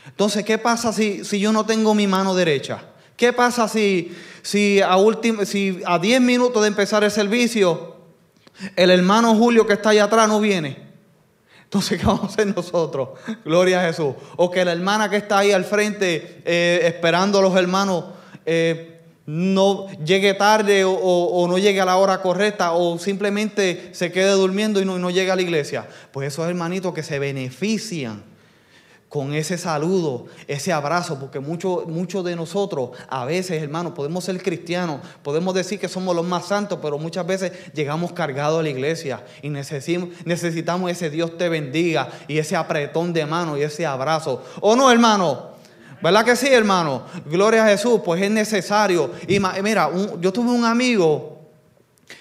Entonces, 0.07 0.45
¿qué 0.45 0.59
pasa 0.59 0.93
si, 0.93 1.25
si 1.25 1.39
yo 1.41 1.53
no 1.53 1.67
tengo 1.67 1.95
mi 1.95 2.07
mano 2.07 2.35
derecha? 2.35 2.83
¿Qué 3.17 3.33
pasa 3.33 3.69
si, 3.69 4.17
si 4.43 4.81
a 4.81 4.97
10 4.97 5.47
si 5.47 5.83
a 5.85 5.99
minutos 6.21 6.63
de 6.63 6.69
empezar 6.69 7.05
el 7.05 7.11
servicio, 7.11 7.97
el 8.77 8.91
hermano 8.91 9.35
Julio 9.35 9.67
que 9.67 9.75
está 9.75 9.91
allá 9.91 10.05
atrás 10.05 10.27
no 10.27 10.41
viene? 10.41 10.90
Entonces, 11.71 12.01
¿qué 12.01 12.07
vamos 12.07 12.25
a 12.25 12.27
hacer 12.27 12.49
nosotros? 12.49 13.11
Gloria 13.45 13.81
a 13.81 13.87
Jesús. 13.87 14.17
O 14.35 14.51
que 14.51 14.65
la 14.65 14.73
hermana 14.73 15.09
que 15.09 15.19
está 15.19 15.39
ahí 15.39 15.53
al 15.53 15.65
frente 15.65 16.43
eh, 16.45 16.81
esperando 16.83 17.39
a 17.39 17.43
los 17.43 17.55
hermanos 17.55 18.07
eh, 18.45 19.03
no 19.25 19.87
llegue 20.05 20.35
tarde 20.35 20.83
o, 20.85 21.47
no 21.49 21.59
llegue 21.59 21.81
a 21.81 21.85
la 21.85 21.97
hora 21.97 22.23
correcta 22.23 22.73
o 22.73 22.99
simplemente 22.99 23.91
se 23.93 24.11
quede 24.11 24.33
durmiendo 24.33 24.81
y 24.81 24.85
no, 24.85 24.99
no 24.99 25.11
llegue 25.11 25.31
a 25.31 25.37
la 25.37 25.43
iglesia. 25.43 25.87
Pues 26.11 26.27
esos 26.27 26.49
hermanitos 26.49 26.93
que 26.93 27.05
se 27.05 27.21
benefician 27.21 28.25
con 29.11 29.35
ese 29.35 29.59
saludo, 29.59 30.27
ese 30.47 30.73
abrazo, 30.73 31.19
porque 31.19 31.41
muchos 31.41 31.89
mucho 31.89 32.23
de 32.23 32.37
nosotros, 32.37 32.91
a 33.09 33.25
veces, 33.25 33.61
hermanos, 33.61 33.93
podemos 33.93 34.23
ser 34.23 34.41
cristianos, 34.41 35.01
podemos 35.25 35.53
decir 35.53 35.81
que 35.81 35.89
somos 35.89 36.15
los 36.15 36.25
más 36.25 36.47
santos, 36.47 36.79
pero 36.81 36.97
muchas 36.97 37.27
veces 37.27 37.51
llegamos 37.75 38.13
cargados 38.13 38.61
a 38.61 38.63
la 38.63 38.69
iglesia 38.69 39.25
y 39.43 39.51
necesitamos 39.51 40.93
ese 40.93 41.11
Dios 41.11 41.37
te 41.37 41.49
bendiga 41.49 42.09
y 42.29 42.39
ese 42.39 42.55
apretón 42.55 43.13
de 43.13 43.27
mano 43.27 43.59
y 43.59 43.63
ese 43.63 43.85
abrazo. 43.85 44.45
¿O 44.61 44.77
no, 44.77 44.93
hermano? 44.93 45.51
¿Verdad 46.01 46.25
que 46.25 46.37
sí, 46.37 46.47
hermano? 46.47 47.03
Gloria 47.27 47.65
a 47.67 47.69
Jesús, 47.69 48.03
pues 48.05 48.23
es 48.23 48.31
necesario. 48.31 49.11
Y 49.27 49.41
mira, 49.61 49.91
yo 50.21 50.33
tuve 50.33 50.53
un 50.53 50.65
amigo, 50.65 51.49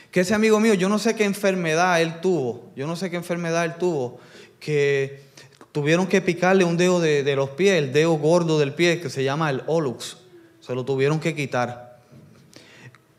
que 0.09 0.21
ese 0.21 0.33
amigo 0.33 0.59
mío, 0.59 0.73
yo 0.73 0.89
no 0.89 0.97
sé 0.97 1.13
qué 1.13 1.25
enfermedad 1.25 2.01
él 2.01 2.19
tuvo, 2.19 2.71
yo 2.75 2.87
no 2.87 2.95
sé 2.95 3.11
qué 3.11 3.17
enfermedad 3.17 3.65
él 3.65 3.75
tuvo, 3.75 4.17
que 4.59 5.28
tuvieron 5.71 6.07
que 6.07 6.21
picarle 6.21 6.63
un 6.63 6.77
dedo 6.77 6.99
de, 6.99 7.35
los 7.35 7.51
pies, 7.51 7.77
el 7.77 7.93
dedo 7.93 8.13
gordo 8.13 8.59
del 8.59 8.73
pie 8.73 8.99
que 8.99 9.09
se 9.09 9.23
llama 9.23 9.49
el 9.49 9.63
olux. 9.67 10.17
Se 10.59 10.75
lo 10.75 10.85
tuvieron 10.85 11.19
que 11.19 11.35
quitar. 11.35 11.99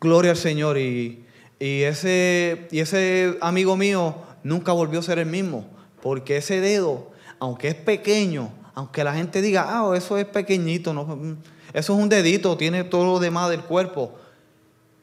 Gloria 0.01 0.33
al 0.33 0.37
Señor. 0.37 0.79
Y, 0.79 1.25
ese, 1.59 2.69
y 2.71 2.81
ese 2.81 3.37
amigo 3.41 3.77
mío 3.77 4.17
nunca 4.43 4.73
volvió 4.73 5.01
a 5.01 5.03
ser 5.03 5.19
el 5.19 5.27
mismo. 5.27 5.67
Porque 6.03 6.39
ese 6.39 6.61
dedo, 6.61 7.11
aunque 7.39 7.69
es 7.69 7.75
pequeño, 7.75 8.53
aunque 8.75 9.05
la 9.05 9.15
gente 9.15 9.43
diga, 9.43 9.67
ah, 9.69 9.93
eso 9.97 10.17
es 10.17 10.25
pequeñito, 10.25 10.95
no, 10.95 11.37
eso 11.73 11.93
es 11.95 12.03
un 12.03 12.09
dedito, 12.09 12.57
tiene 12.57 12.85
todo 12.85 13.05
lo 13.05 13.19
demás 13.19 13.51
del 13.51 13.61
cuerpo, 13.61 14.15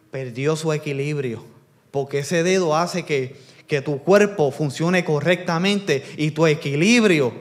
perdió 0.09 0.55
su 0.55 0.73
equilibrio. 0.73 1.43
Porque 1.91 2.19
ese 2.19 2.43
dedo 2.43 2.75
hace 2.75 3.05
que 3.05 3.35
que 3.67 3.81
tu 3.81 3.99
cuerpo 3.99 4.51
funcione 4.51 5.03
correctamente 5.03 6.03
y 6.17 6.31
tu 6.31 6.47
equilibrio 6.47 7.33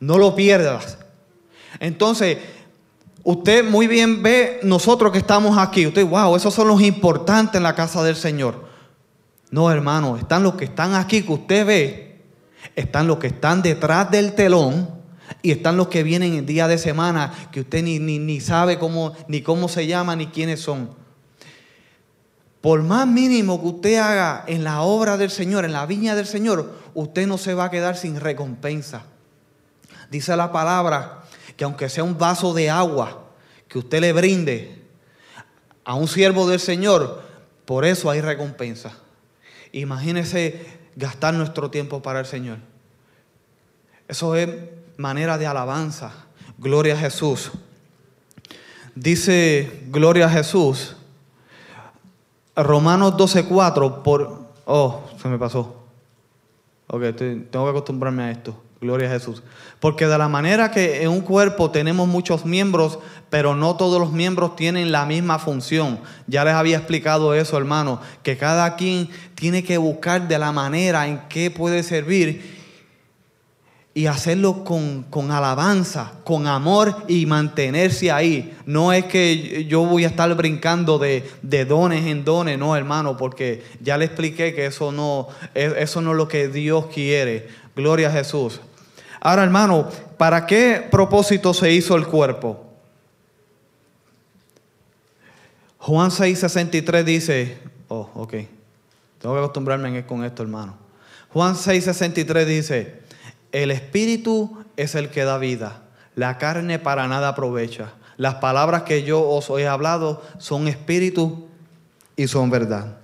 no 0.00 0.18
lo 0.18 0.34
pierdas. 0.34 0.98
Entonces, 1.80 2.38
usted 3.22 3.64
muy 3.64 3.86
bien 3.86 4.22
ve 4.22 4.60
nosotros 4.62 5.12
que 5.12 5.18
estamos 5.18 5.56
aquí. 5.56 5.86
Usted, 5.86 6.06
wow, 6.06 6.36
esos 6.36 6.52
son 6.52 6.68
los 6.68 6.82
importantes 6.82 7.56
en 7.56 7.62
la 7.62 7.74
casa 7.74 8.02
del 8.02 8.16
Señor. 8.16 8.66
No, 9.50 9.70
hermano, 9.70 10.16
están 10.16 10.42
los 10.42 10.54
que 10.54 10.64
están 10.64 10.94
aquí 10.94 11.22
que 11.22 11.32
usted 11.32 11.66
ve, 11.66 12.22
están 12.74 13.06
los 13.06 13.18
que 13.18 13.28
están 13.28 13.62
detrás 13.62 14.10
del 14.10 14.34
telón 14.34 14.90
y 15.42 15.50
están 15.50 15.76
los 15.76 15.88
que 15.88 16.02
vienen 16.02 16.34
el 16.34 16.46
día 16.46 16.68
de 16.68 16.78
semana 16.78 17.32
que 17.50 17.60
usted 17.60 17.82
ni, 17.82 17.98
ni, 17.98 18.18
ni 18.18 18.40
sabe 18.40 18.78
cómo, 18.78 19.12
ni 19.28 19.42
cómo 19.42 19.68
se 19.68 19.86
llaman 19.86 20.18
ni 20.18 20.26
quiénes 20.26 20.60
son. 20.60 21.01
Por 22.62 22.84
más 22.84 23.08
mínimo 23.08 23.60
que 23.60 23.66
usted 23.66 23.96
haga 23.96 24.44
en 24.46 24.62
la 24.62 24.82
obra 24.82 25.16
del 25.16 25.30
Señor, 25.30 25.64
en 25.64 25.72
la 25.72 25.84
viña 25.84 26.14
del 26.14 26.26
Señor, 26.26 26.72
usted 26.94 27.26
no 27.26 27.36
se 27.36 27.54
va 27.54 27.64
a 27.64 27.70
quedar 27.70 27.96
sin 27.96 28.20
recompensa. 28.20 29.02
Dice 30.10 30.36
la 30.36 30.52
palabra 30.52 31.24
que 31.56 31.64
aunque 31.64 31.88
sea 31.88 32.04
un 32.04 32.16
vaso 32.16 32.54
de 32.54 32.70
agua 32.70 33.24
que 33.66 33.80
usted 33.80 34.00
le 34.00 34.12
brinde 34.12 34.80
a 35.84 35.94
un 35.94 36.06
siervo 36.06 36.48
del 36.48 36.60
Señor, 36.60 37.22
por 37.64 37.84
eso 37.84 38.08
hay 38.08 38.20
recompensa. 38.20 38.92
Imagínese 39.72 40.64
gastar 40.94 41.34
nuestro 41.34 41.68
tiempo 41.68 42.00
para 42.00 42.20
el 42.20 42.26
Señor. 42.26 42.58
Eso 44.06 44.36
es 44.36 44.48
manera 44.98 45.36
de 45.36 45.46
alabanza. 45.46 46.12
Gloria 46.58 46.94
a 46.94 46.98
Jesús. 46.98 47.50
Dice, 48.94 49.82
gloria 49.88 50.26
a 50.26 50.30
Jesús 50.30 50.94
Romanos 52.56 53.14
12:4 53.14 54.02
por... 54.02 54.42
Oh, 54.64 55.00
se 55.20 55.28
me 55.28 55.38
pasó. 55.38 55.76
Ok, 56.88 57.02
tengo 57.16 57.64
que 57.64 57.70
acostumbrarme 57.70 58.24
a 58.24 58.30
esto. 58.30 58.54
Gloria 58.80 59.08
a 59.08 59.12
Jesús. 59.12 59.42
Porque 59.78 60.08
de 60.08 60.18
la 60.18 60.28
manera 60.28 60.72
que 60.72 61.02
en 61.02 61.08
un 61.08 61.20
cuerpo 61.20 61.70
tenemos 61.70 62.08
muchos 62.08 62.44
miembros, 62.44 62.98
pero 63.30 63.54
no 63.54 63.76
todos 63.76 64.00
los 64.00 64.12
miembros 64.12 64.56
tienen 64.56 64.90
la 64.90 65.06
misma 65.06 65.38
función. 65.38 66.00
Ya 66.26 66.44
les 66.44 66.54
había 66.54 66.78
explicado 66.78 67.32
eso, 67.34 67.56
hermano, 67.56 68.00
que 68.24 68.36
cada 68.36 68.74
quien 68.74 69.08
tiene 69.36 69.62
que 69.62 69.78
buscar 69.78 70.26
de 70.26 70.38
la 70.38 70.50
manera 70.50 71.06
en 71.06 71.20
que 71.28 71.50
puede 71.50 71.84
servir 71.84 72.61
y 73.94 74.06
hacerlo 74.06 74.64
con, 74.64 75.30
alabanza, 75.30 76.12
con 76.24 76.46
amor 76.46 77.04
y 77.08 77.26
mantenerse 77.26 78.10
ahí. 78.10 78.56
No 78.64 78.92
es 78.92 79.04
que 79.04 79.66
yo 79.66 79.84
voy 79.84 80.04
a 80.04 80.08
estar 80.08 80.34
brincando 80.34 80.98
de, 80.98 81.24
dones 81.66 82.06
en 82.06 82.24
dones, 82.24 82.58
no, 82.58 82.74
hermano, 82.74 83.16
porque 83.18 83.62
ya 83.80 83.98
le 83.98 84.06
expliqué 84.06 84.54
que 84.54 84.66
eso 84.66 84.92
no, 84.92 85.28
eso 85.54 86.00
no 86.00 86.12
es 86.12 86.16
lo 86.16 86.26
que 86.26 86.48
Dios 86.48 86.86
quiere. 86.86 87.48
Gloria 87.76 88.08
a 88.08 88.12
Jesús. 88.12 88.60
Ahora, 89.20 89.44
hermano, 89.44 89.88
¿para 90.16 90.46
qué 90.46 90.86
propósito 90.90 91.52
se 91.52 91.70
hizo 91.70 91.94
el 91.94 92.06
cuerpo? 92.06 92.72
Juan 95.78 96.10
6:63 96.10 97.04
dice, 97.04 97.58
oh, 97.88 98.08
ok, 98.14 98.34
tengo 99.18 99.34
que 99.34 99.40
acostumbrarme 99.40 100.06
con 100.06 100.24
esto, 100.24 100.42
hermano. 100.42 100.76
Juan 101.32 101.54
6:63 101.54 102.44
dice, 102.44 103.01
el 103.52 103.70
espíritu 103.70 104.64
es 104.76 104.94
el 104.94 105.10
que 105.10 105.24
da 105.24 105.38
vida, 105.38 105.82
la 106.16 106.38
carne 106.38 106.78
para 106.78 107.06
nada 107.06 107.28
aprovecha. 107.28 107.92
Las 108.16 108.36
palabras 108.36 108.82
que 108.82 109.04
yo 109.04 109.26
os 109.26 109.48
he 109.50 109.66
hablado 109.66 110.22
son 110.38 110.68
espíritu 110.68 111.48
y 112.16 112.28
son 112.28 112.50
verdad. 112.50 112.98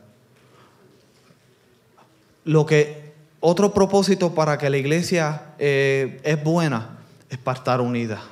Lo 2.45 2.67
que 2.67 3.13
otro 3.41 3.73
propósito 3.73 4.35
para 4.35 4.59
que 4.59 4.71
la 4.71 4.79
iglesia 4.79 5.55
eh, 5.59 6.21
es 6.25 6.43
buena 6.43 6.99
es 7.31 7.39
para 7.39 7.59
estar 7.59 7.81
unida. 7.81 8.23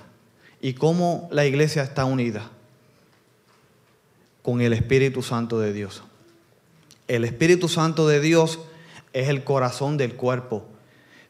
¿Y 0.60 0.74
cómo 0.74 1.28
la 1.30 1.44
iglesia 1.44 1.82
está 1.82 2.04
unida? 2.04 2.50
Con 4.42 4.60
el 4.60 4.72
Espíritu 4.72 5.22
Santo 5.22 5.60
de 5.60 5.72
Dios. 5.72 6.02
El 7.08 7.24
Espíritu 7.24 7.68
Santo 7.68 8.08
de 8.08 8.20
Dios 8.20 8.58
es 9.12 9.28
el 9.28 9.44
corazón 9.44 9.96
del 9.96 10.14
cuerpo. 10.14 10.64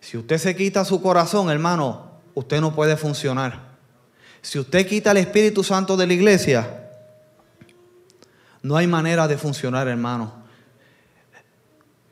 Si 0.07 0.17
usted 0.17 0.39
se 0.39 0.55
quita 0.55 0.85
su 0.85 1.03
corazón, 1.03 1.51
hermano, 1.51 2.09
usted 2.35 2.61
no 2.61 2.73
puede 2.77 2.97
funcionar. 2.97 3.77
Si 4.41 4.57
usted 4.57 4.87
quita 4.87 5.11
el 5.11 5.17
Espíritu 5.17 5.65
Santo 5.65 5.97
de 5.97 6.07
la 6.07 6.13
iglesia, 6.13 6.93
no 8.63 8.77
hay 8.77 8.87
manera 8.87 9.27
de 9.27 9.37
funcionar, 9.37 9.89
hermano. 9.89 10.33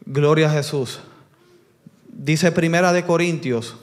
Gloria 0.05 0.49
a 0.49 0.55
Jesús. 0.55 0.99
Dice 2.09 2.51
Primera 2.51 2.93
de 2.93 3.05
Corintios, 3.05 3.77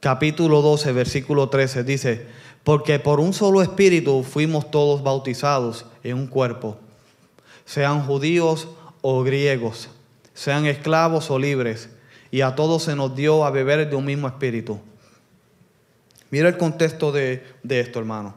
capítulo 0.00 0.60
12, 0.60 0.92
versículo 0.92 1.48
13, 1.48 1.84
dice, 1.84 2.26
porque 2.64 2.98
por 2.98 3.18
un 3.18 3.32
solo 3.32 3.62
espíritu 3.62 4.22
fuimos 4.22 4.70
todos 4.70 5.02
bautizados 5.02 5.86
en 6.02 6.18
un 6.18 6.26
cuerpo, 6.26 6.76
sean 7.64 8.04
judíos 8.04 8.68
o 9.00 9.22
griegos, 9.22 9.88
sean 10.34 10.66
esclavos 10.66 11.30
o 11.30 11.38
libres 11.38 11.95
y 12.36 12.42
a 12.42 12.54
todos 12.54 12.82
se 12.82 12.94
nos 12.94 13.16
dio 13.16 13.46
a 13.46 13.50
beber 13.50 13.88
de 13.88 13.96
un 13.96 14.04
mismo 14.04 14.28
espíritu. 14.28 14.78
Mira 16.28 16.50
el 16.50 16.58
contexto 16.58 17.10
de, 17.10 17.42
esto, 17.66 17.98
hermano. 17.98 18.34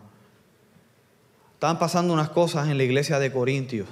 Estaban 1.55 1.79
pasando 1.79 2.13
unas 2.13 2.29
cosas 2.29 2.69
en 2.69 2.77
la 2.77 2.85
iglesia 2.85 3.19
de 3.19 3.29
Corintios. 3.33 3.89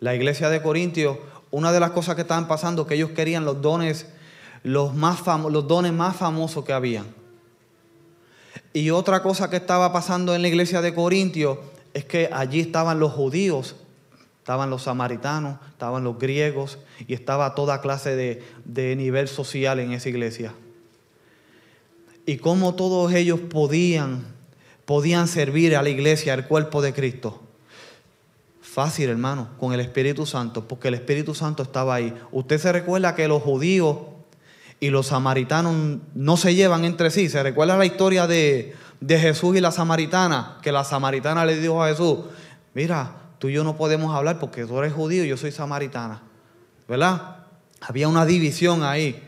La 0.00 0.16
iglesia 0.16 0.50
de 0.50 0.60
Corintios, 0.60 1.18
una 1.52 1.70
de 1.70 1.78
las 1.78 1.92
cosas 1.92 2.16
que 2.16 2.22
estaban 2.22 2.48
pasando, 2.48 2.84
que 2.84 2.96
ellos 2.96 3.10
querían 3.10 3.44
los 3.44 3.62
dones, 3.62 4.08
los, 4.64 4.92
más 4.92 5.20
los 5.52 5.68
dones 5.68 5.92
más 5.92 6.16
famosos 6.16 6.64
que 6.64 6.72
habían. 6.72 7.06
Y 8.72 8.90
otra 8.90 9.22
cosa 9.22 9.48
que 9.48 9.58
estaba 9.58 9.92
pasando 9.92 10.34
en 10.34 10.42
la 10.42 10.48
iglesia 10.48 10.82
de 10.82 10.92
Corintios 10.92 11.58
es 11.94 12.04
que 12.04 12.28
allí 12.32 12.58
estaban 12.58 12.98
los 12.98 13.12
judíos, 13.12 13.76
estaban 14.46 14.70
los 14.70 14.84
samaritanos, 14.84 15.58
estaban 15.70 16.04
los 16.04 16.20
griegos 16.20 16.78
y 17.08 17.14
estaba 17.14 17.56
toda 17.56 17.80
clase 17.80 18.14
de, 18.14 18.44
de 18.64 18.94
nivel 18.94 19.26
social 19.26 19.80
en 19.80 19.90
esa 19.90 20.08
iglesia. 20.08 20.54
Y 22.26 22.36
cómo 22.36 22.76
todos 22.76 23.12
ellos 23.12 23.40
podían, 23.40 24.24
podían 24.84 25.26
servir 25.26 25.74
a 25.74 25.82
la 25.82 25.88
iglesia, 25.88 26.32
al 26.32 26.46
cuerpo 26.46 26.80
de 26.80 26.92
Cristo. 26.92 27.42
Fácil, 28.60 29.08
hermano, 29.08 29.48
con 29.58 29.72
el 29.72 29.80
Espíritu 29.80 30.26
Santo, 30.26 30.68
porque 30.68 30.86
el 30.86 30.94
Espíritu 30.94 31.34
Santo 31.34 31.64
estaba 31.64 31.96
ahí. 31.96 32.14
Usted 32.30 32.60
se 32.60 32.70
recuerda 32.70 33.16
que 33.16 33.26
los 33.26 33.42
judíos 33.42 33.96
y 34.78 34.90
los 34.90 35.08
samaritanos 35.08 35.98
no 36.14 36.36
se 36.36 36.54
llevan 36.54 36.84
entre 36.84 37.10
sí. 37.10 37.28
¿Se 37.28 37.42
recuerda 37.42 37.76
la 37.76 37.84
historia 37.84 38.28
de, 38.28 38.76
de 39.00 39.18
Jesús 39.18 39.56
y 39.56 39.60
la 39.60 39.72
samaritana? 39.72 40.58
Que 40.62 40.70
la 40.70 40.84
samaritana 40.84 41.44
le 41.44 41.58
dijo 41.58 41.82
a 41.82 41.88
Jesús, 41.88 42.18
mira, 42.74 43.25
tú 43.38 43.48
y 43.48 43.52
yo 43.52 43.64
no 43.64 43.76
podemos 43.76 44.14
hablar 44.14 44.38
porque 44.38 44.64
tú 44.64 44.78
eres 44.78 44.92
judío 44.92 45.24
y 45.24 45.28
yo 45.28 45.36
soy 45.36 45.52
samaritana. 45.52 46.22
¿Verdad? 46.88 47.36
Había 47.80 48.08
una 48.08 48.24
división 48.24 48.82
ahí. 48.82 49.22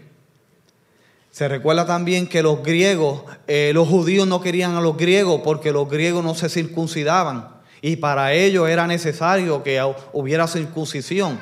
Se 1.30 1.46
recuerda 1.46 1.86
también 1.86 2.26
que 2.26 2.42
los 2.42 2.62
griegos, 2.62 3.22
eh, 3.46 3.72
los 3.74 3.88
judíos 3.88 4.26
no 4.26 4.40
querían 4.40 4.74
a 4.74 4.80
los 4.80 4.96
griegos 4.96 5.42
porque 5.44 5.72
los 5.72 5.88
griegos 5.88 6.24
no 6.24 6.34
se 6.34 6.48
circuncidaban. 6.48 7.48
Y 7.80 7.96
para 7.96 8.32
ellos 8.32 8.68
era 8.68 8.86
necesario 8.86 9.62
que 9.62 9.80
hubiera 10.12 10.48
circuncisión. 10.48 11.38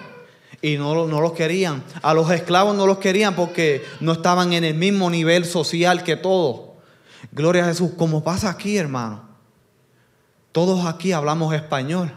Y 0.60 0.76
no, 0.76 1.06
no 1.06 1.20
los 1.20 1.32
querían. 1.32 1.82
A 2.02 2.12
los 2.12 2.30
esclavos 2.30 2.76
no 2.76 2.86
los 2.86 2.98
querían 2.98 3.34
porque 3.34 3.84
no 4.00 4.12
estaban 4.12 4.52
en 4.52 4.64
el 4.64 4.74
mismo 4.74 5.08
nivel 5.08 5.44
social 5.44 6.02
que 6.02 6.16
todos. 6.16 6.72
Gloria 7.32 7.64
a 7.64 7.68
Jesús. 7.68 7.92
Como 7.96 8.22
pasa 8.22 8.50
aquí, 8.50 8.76
hermano. 8.76 9.22
Todos 10.52 10.86
aquí 10.86 11.12
hablamos 11.12 11.54
español. 11.54 12.12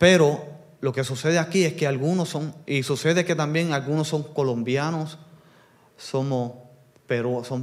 Pero 0.00 0.42
lo 0.80 0.94
que 0.94 1.04
sucede 1.04 1.38
aquí 1.38 1.64
es 1.64 1.74
que 1.74 1.86
algunos 1.86 2.30
son, 2.30 2.54
y 2.64 2.84
sucede 2.84 3.26
que 3.26 3.34
también 3.34 3.74
algunos 3.74 4.08
son 4.08 4.22
colombianos, 4.22 5.18
son 5.98 6.54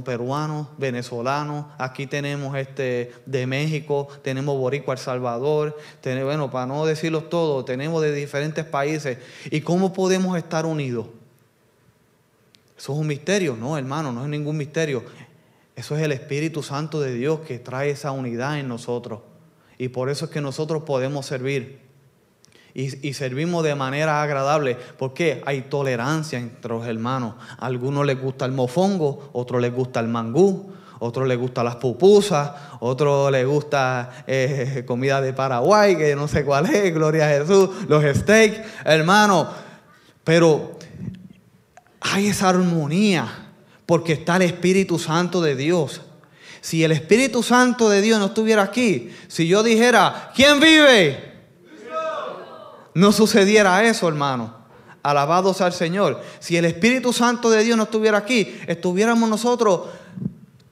peruanos, 0.04 0.68
venezolanos, 0.78 1.66
aquí 1.78 2.06
tenemos 2.06 2.56
este 2.56 3.10
de 3.26 3.48
México, 3.48 4.06
tenemos 4.22 4.56
Boricua, 4.56 4.94
El 4.94 5.00
Salvador, 5.00 5.76
tenemos, 6.00 6.26
bueno, 6.26 6.48
para 6.48 6.66
no 6.66 6.86
decirlo 6.86 7.24
todo, 7.24 7.64
tenemos 7.64 8.00
de 8.02 8.14
diferentes 8.14 8.64
países. 8.64 9.18
¿Y 9.50 9.62
cómo 9.62 9.92
podemos 9.92 10.38
estar 10.38 10.64
unidos? 10.64 11.08
Eso 12.78 12.92
es 12.92 12.98
un 13.00 13.08
misterio, 13.08 13.56
no, 13.56 13.76
hermano, 13.76 14.12
no 14.12 14.22
es 14.22 14.28
ningún 14.28 14.56
misterio. 14.56 15.02
Eso 15.74 15.96
es 15.96 16.02
el 16.02 16.12
Espíritu 16.12 16.62
Santo 16.62 17.00
de 17.00 17.14
Dios 17.14 17.40
que 17.40 17.58
trae 17.58 17.90
esa 17.90 18.12
unidad 18.12 18.60
en 18.60 18.68
nosotros. 18.68 19.22
Y 19.76 19.88
por 19.88 20.08
eso 20.08 20.26
es 20.26 20.30
que 20.30 20.40
nosotros 20.40 20.84
podemos 20.84 21.26
servir 21.26 21.87
y, 22.78 23.12
servimos 23.12 23.64
de 23.64 23.74
manera 23.74 24.22
agradable. 24.22 24.76
Porque 24.96 25.42
hay 25.46 25.62
tolerancia 25.62 26.38
entre 26.38 26.72
los 26.72 26.86
hermanos. 26.86 27.34
A 27.58 27.66
algunos 27.66 28.06
les 28.06 28.20
gusta 28.20 28.44
el 28.44 28.52
mofongo, 28.52 29.30
otros 29.32 29.60
les 29.60 29.74
gusta 29.74 29.98
el 29.98 30.06
mangú, 30.06 30.70
otros 31.00 31.26
les 31.26 31.36
gusta 31.36 31.64
las 31.64 31.76
pupusas, 31.76 32.52
otros 32.78 33.32
les 33.32 33.44
gusta 33.46 34.24
eh, 34.28 34.84
comida 34.86 35.20
de 35.20 35.32
Paraguay, 35.32 35.96
que 35.96 36.14
no 36.14 36.28
sé 36.28 36.44
cuál 36.44 36.66
es, 36.66 36.94
gloria 36.94 37.26
a 37.26 37.30
Jesús, 37.30 37.70
los 37.88 38.04
steaks, 38.16 38.60
hermano. 38.84 39.48
Pero 40.22 40.78
hay 42.00 42.28
esa 42.28 42.50
armonía 42.50 43.26
porque 43.86 44.12
está 44.12 44.36
el 44.36 44.42
Espíritu 44.42 45.00
Santo 45.00 45.40
de 45.40 45.56
Dios. 45.56 46.02
Si 46.60 46.84
el 46.84 46.92
Espíritu 46.92 47.42
Santo 47.42 47.88
de 47.88 48.02
Dios 48.02 48.20
no 48.20 48.26
estuviera 48.26 48.62
aquí, 48.62 49.10
si 49.26 49.48
yo 49.48 49.64
dijera, 49.64 50.30
¿quién 50.34 50.60
vive? 50.60 51.27
No 52.98 53.12
sucediera 53.12 53.84
eso, 53.84 54.08
hermano. 54.08 54.52
Alabados 55.04 55.60
al 55.60 55.72
Señor. 55.72 56.20
Si 56.40 56.56
el 56.56 56.64
Espíritu 56.64 57.12
Santo 57.12 57.48
de 57.48 57.62
Dios 57.62 57.76
no 57.76 57.84
estuviera 57.84 58.18
aquí, 58.18 58.58
estuviéramos 58.66 59.30
nosotros 59.30 59.82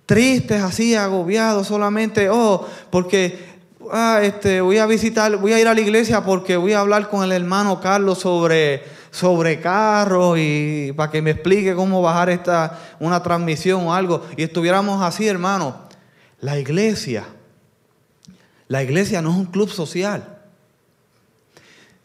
tristes, 0.07 0.61
así, 0.61 0.97
agobiados 0.97 1.69
solamente, 1.69 2.29
oh, 2.29 2.67
porque 2.91 3.61
ah, 3.93 4.19
este, 4.25 4.61
voy 4.61 4.79
a 4.79 4.87
visitar, 4.87 5.37
voy 5.37 5.53
a 5.53 5.61
ir 5.61 5.69
a 5.69 5.75
la 5.75 5.81
iglesia 5.81 6.25
porque 6.25 6.57
voy 6.57 6.73
a 6.73 6.81
hablar 6.81 7.09
con 7.09 7.23
el 7.23 7.31
hermano 7.31 7.81
Carlos 7.81 8.19
sobre, 8.19 8.83
sobre 9.13 9.61
carros 9.61 10.37
y 10.37 10.93
para 10.97 11.13
que 11.13 11.23
me 11.23 11.31
explique 11.31 11.77
cómo 11.77 12.03
bajar 12.03 12.31
esta, 12.31 12.77
una 12.99 13.23
transmisión 13.23 13.87
o 13.87 13.95
algo. 13.95 14.27
Y 14.37 14.43
estuviéramos 14.43 15.01
así, 15.01 15.29
hermano. 15.29 15.77
La 16.41 16.59
iglesia, 16.59 17.25
la 18.67 18.83
iglesia 18.83 19.23
no 19.23 19.31
es 19.31 19.37
un 19.37 19.47
club 19.47 19.71
social. 19.71 20.36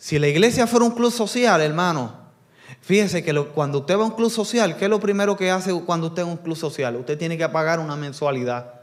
Si 0.01 0.17
la 0.17 0.27
iglesia 0.27 0.65
fuera 0.65 0.83
un 0.83 0.95
club 0.95 1.11
social, 1.11 1.61
hermano, 1.61 2.11
fíjese 2.81 3.23
que 3.23 3.35
cuando 3.53 3.81
usted 3.81 3.95
va 3.95 4.01
a 4.01 4.05
un 4.05 4.15
club 4.15 4.31
social, 4.31 4.75
¿qué 4.75 4.85
es 4.85 4.89
lo 4.89 4.99
primero 4.99 5.37
que 5.37 5.51
hace 5.51 5.71
cuando 5.85 6.07
usted 6.07 6.23
va 6.23 6.29
a 6.29 6.31
un 6.31 6.37
club 6.37 6.57
social? 6.57 6.95
Usted 6.95 7.19
tiene 7.19 7.37
que 7.37 7.47
pagar 7.49 7.79
una 7.79 7.95
mensualidad. 7.95 8.81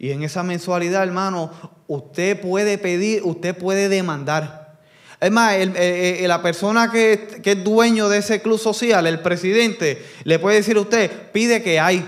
Y 0.00 0.10
en 0.10 0.24
esa 0.24 0.42
mensualidad, 0.42 1.04
hermano, 1.04 1.52
usted 1.86 2.40
puede 2.40 2.76
pedir, 2.76 3.22
usted 3.22 3.56
puede 3.56 3.88
demandar. 3.88 4.80
Es 5.20 5.30
más, 5.30 5.54
la 5.64 6.42
persona 6.42 6.90
que, 6.90 7.40
es 7.44 7.64
dueño 7.64 8.08
de 8.08 8.18
ese 8.18 8.42
club 8.42 8.58
social, 8.58 9.06
el 9.06 9.20
presidente, 9.20 10.04
le 10.24 10.40
puede 10.40 10.56
decir 10.56 10.76
a 10.76 10.80
usted, 10.80 11.30
pide 11.30 11.62
que 11.62 11.78
hay. 11.78 12.04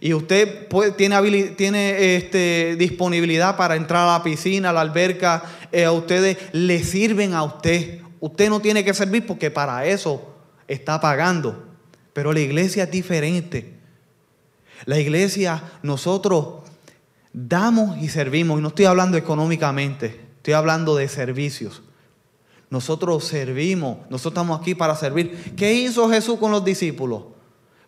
Y 0.00 0.12
usted 0.12 0.68
tiene, 0.96 2.16
este, 2.16 2.76
disponibilidad 2.76 3.56
para 3.56 3.76
entrar 3.76 4.08
a 4.08 4.18
la 4.18 4.22
piscina, 4.22 4.70
a 4.70 4.72
la 4.72 4.80
alberca, 4.80 5.42
eh, 5.72 5.84
a 5.84 5.92
ustedes 5.92 6.38
le 6.52 6.82
sirven 6.82 7.34
a 7.34 7.42
usted. 7.42 8.00
Usted 8.20 8.48
no 8.48 8.60
tiene 8.60 8.84
que 8.84 8.94
servir 8.94 9.26
porque 9.26 9.50
para 9.50 9.86
eso 9.86 10.34
está 10.66 11.00
pagando. 11.00 11.64
Pero 12.12 12.32
la 12.32 12.40
iglesia 12.40 12.84
es 12.84 12.90
diferente. 12.90 13.74
La 14.86 14.98
iglesia, 14.98 15.62
nosotros 15.82 16.64
damos 17.32 17.98
y 17.98 18.08
servimos. 18.08 18.58
Y 18.58 18.62
no 18.62 18.68
estoy 18.68 18.86
hablando 18.86 19.16
económicamente, 19.16 20.20
estoy 20.36 20.54
hablando 20.54 20.96
de 20.96 21.08
servicios. 21.08 21.82
Nosotros 22.70 23.24
servimos, 23.24 23.98
nosotros 24.10 24.32
estamos 24.32 24.60
aquí 24.60 24.74
para 24.74 24.96
servir. 24.96 25.54
¿Qué 25.56 25.74
hizo 25.74 26.08
Jesús 26.08 26.38
con 26.38 26.50
los 26.50 26.64
discípulos? 26.64 27.24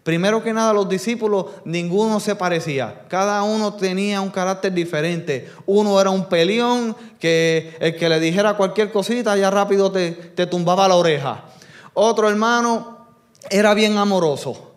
Primero 0.07 0.40
que 0.40 0.53
nada, 0.53 0.73
los 0.73 0.88
discípulos, 0.88 1.47
ninguno 1.64 2.21
se 2.21 2.37
parecía. 2.37 3.03
Cada 3.09 3.42
uno 3.42 3.75
tenía 3.75 4.21
un 4.21 4.31
carácter 4.31 4.73
diferente. 4.73 5.51
Uno 5.66 6.01
era 6.01 6.11
un 6.11 6.29
peleón 6.29 6.95
que 7.19 7.77
el 7.81 7.97
que 7.97 8.09
le 8.09 8.21
dijera 8.21 8.57
cualquier 8.57 8.92
cosita 8.92 9.37
ya 9.37 9.51
rápido 9.51 9.90
te, 9.90 10.12
te 10.12 10.47
tumbaba 10.47 10.87
la 10.87 10.95
oreja. 10.95 11.47
Otro 11.92 12.29
hermano 12.29 13.09
era 13.51 13.75
bien 13.75 13.97
amoroso. 13.99 14.77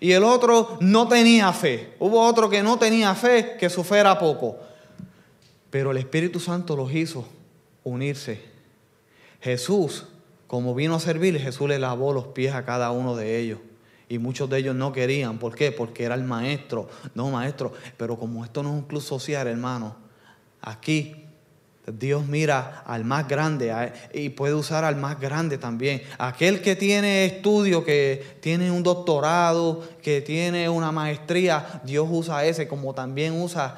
Y 0.00 0.10
el 0.10 0.24
otro 0.24 0.76
no 0.80 1.06
tenía 1.06 1.52
fe. 1.52 1.94
Hubo 2.00 2.20
otro 2.26 2.50
que 2.50 2.64
no 2.64 2.76
tenía 2.76 3.14
fe, 3.14 3.56
que 3.56 3.70
su 3.70 3.84
fe 3.84 3.98
era 3.98 4.18
poco. 4.18 4.56
Pero 5.70 5.92
el 5.92 5.98
Espíritu 5.98 6.40
Santo 6.40 6.74
los 6.74 6.92
hizo 6.92 7.24
unirse. 7.84 8.42
Jesús, 9.40 10.06
como 10.48 10.74
vino 10.74 10.96
a 10.96 10.98
servir, 10.98 11.38
Jesús 11.38 11.68
le 11.68 11.78
lavó 11.78 12.12
los 12.12 12.26
pies 12.26 12.56
a 12.56 12.64
cada 12.64 12.90
uno 12.90 13.14
de 13.14 13.38
ellos. 13.38 13.60
Y 14.08 14.18
muchos 14.18 14.48
de 14.50 14.58
ellos 14.58 14.74
no 14.74 14.92
querían. 14.92 15.38
¿Por 15.38 15.54
qué? 15.54 15.72
Porque 15.72 16.04
era 16.04 16.14
el 16.14 16.24
maestro. 16.24 16.88
No, 17.14 17.30
maestro. 17.30 17.72
Pero 17.96 18.18
como 18.18 18.44
esto 18.44 18.62
no 18.62 18.70
es 18.70 18.74
un 18.74 18.82
club 18.82 19.02
social, 19.02 19.46
hermano, 19.46 19.96
aquí 20.60 21.24
Dios 21.86 22.26
mira 22.26 22.82
al 22.86 23.04
más 23.04 23.28
grande 23.28 23.74
y 24.14 24.30
puede 24.30 24.54
usar 24.54 24.84
al 24.84 24.96
más 24.96 25.20
grande 25.20 25.58
también. 25.58 26.02
Aquel 26.18 26.62
que 26.62 26.76
tiene 26.76 27.26
estudio, 27.26 27.84
que 27.84 28.38
tiene 28.40 28.70
un 28.70 28.82
doctorado, 28.82 29.86
que 30.02 30.22
tiene 30.22 30.68
una 30.68 30.92
maestría, 30.92 31.82
Dios 31.84 32.08
usa 32.10 32.44
ese 32.44 32.66
como 32.68 32.94
también 32.94 33.40
usa 33.40 33.76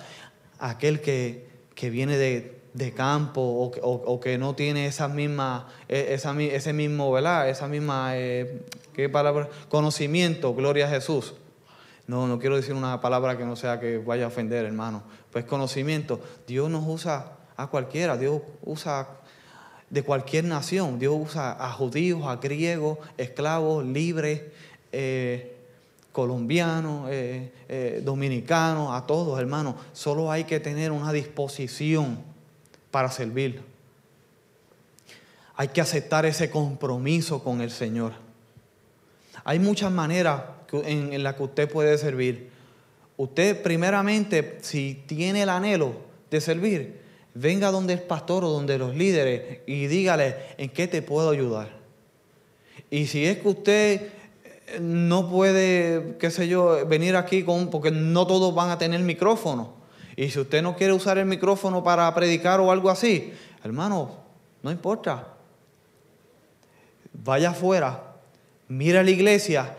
aquel 0.59 1.01
que, 1.01 1.49
que 1.75 1.91
viene 1.91 2.17
de, 2.17 2.61
de 2.75 2.93
campo 2.93 3.73
o, 3.83 4.21
que 4.21 4.39
no 4.39 4.55
tiene 4.55 4.87
esa 4.87 5.09
misma, 5.09 5.67
e, 5.89 6.15
esa, 6.15 6.39
ese 6.41 6.73
mismo, 6.73 7.11
¿verdad? 7.11 7.49
Esa 7.49 7.67
misma, 7.67 8.17
eh, 8.17 8.63
¿qué 8.97 9.11
palabra? 9.11 9.51
Conocimiento, 9.69 10.55
gloria 10.55 10.87
a 10.87 10.89
Jesús. 10.89 11.35
No, 12.07 12.27
no 12.27 12.39
quiero 12.39 12.57
decir 12.57 12.73
una 12.73 12.99
palabra 13.03 13.37
que 13.37 13.45
no 13.45 13.55
sea 13.55 13.79
que 13.79 13.99
vaya 13.99 14.25
a 14.25 14.29
ofender, 14.29 14.65
hermano. 14.65 15.03
Pues 15.31 15.45
conocimiento. 15.45 16.19
Dios 16.47 16.71
nos 16.71 16.83
usa 16.87 17.33
a 17.59 17.67
cualquiera, 17.67 18.17
Dios 18.17 18.41
usa 18.65 19.07
de 19.91 20.03
cualquier 20.03 20.45
nación. 20.45 20.99
Dios 20.99 21.15
usa 21.15 21.53
a 21.63 21.71
judíos, 21.73 22.23
a 22.27 22.37
griegos, 22.37 22.99
esclavos, 23.19 23.85
libres, 23.85 24.43
eh, 24.93 25.57
colombianos, 26.13 27.09
eh, 27.11 28.01
dominicanos, 28.03 28.95
a 28.95 29.07
todos, 29.07 29.39
hermanos. 29.39 29.75
Solo 29.93 30.33
hay 30.33 30.45
que 30.45 30.59
tener 30.59 30.91
una 30.91 31.13
disposición 31.13 32.19
para 32.91 33.11
servir. 33.11 33.61
Hay 35.55 35.69
que 35.69 35.83
aceptar 35.83 36.25
ese 36.25 36.49
compromiso 36.49 37.45
con 37.45 37.61
el 37.61 37.71
Señor. 37.71 38.26
Hay 39.49 39.61
muchas 39.61 39.93
maneras 39.93 40.43
en, 40.73 41.23
las 41.23 41.37
que 41.37 41.43
usted 41.45 41.71
puede 41.71 41.97
servir. 41.99 42.51
Usted 43.17 43.63
primeramente, 43.63 44.59
si 44.61 45.05
tiene 45.07 45.43
el 45.43 45.51
anhelo, 45.51 45.93
de 46.29 46.41
servir, 46.41 47.01
venga 47.33 47.71
donde 47.71 47.93
el 47.93 48.03
pastor 48.03 48.43
o 48.43 48.49
donde 48.49 48.77
los 48.77 48.97
líderes 48.97 49.61
y 49.69 49.87
dígale 49.87 50.35
en 50.59 50.69
qué 50.71 50.89
te 50.89 51.01
puedo 51.01 51.31
ayudar. 51.31 51.71
Y 52.91 53.07
si 53.07 53.25
es 53.25 53.39
que 53.39 53.49
usted 53.49 54.03
eh, 54.45 54.81
no 54.81 55.31
puede, 55.31 56.17
qué 56.19 56.33
sé 56.33 56.49
yo, 56.49 56.85
venir 56.85 57.15
aquí 57.15 57.45
con, 57.45 57.71
porque 57.71 57.93
no 57.93 58.27
todos 58.27 58.53
van 58.53 58.71
a 58.71 58.79
tener 58.79 59.01
micrófono. 59.03 59.75
Y 60.17 60.29
si 60.31 60.41
usted 60.41 60.61
no 60.61 60.75
quiere 60.75 60.93
usar 60.93 61.19
el 61.19 61.27
micrófono 61.27 61.85
para 61.85 62.13
predicar 62.17 62.59
o 62.59 62.73
algo 62.73 62.91
así, 62.91 63.33
hermano, 63.63 64.17
no 64.61 64.73
importa. 64.73 65.35
Vaya 67.13 67.51
afuera, 67.51 68.06
mire 68.69 69.03
la 69.03 69.11
iglesia, 69.11 69.77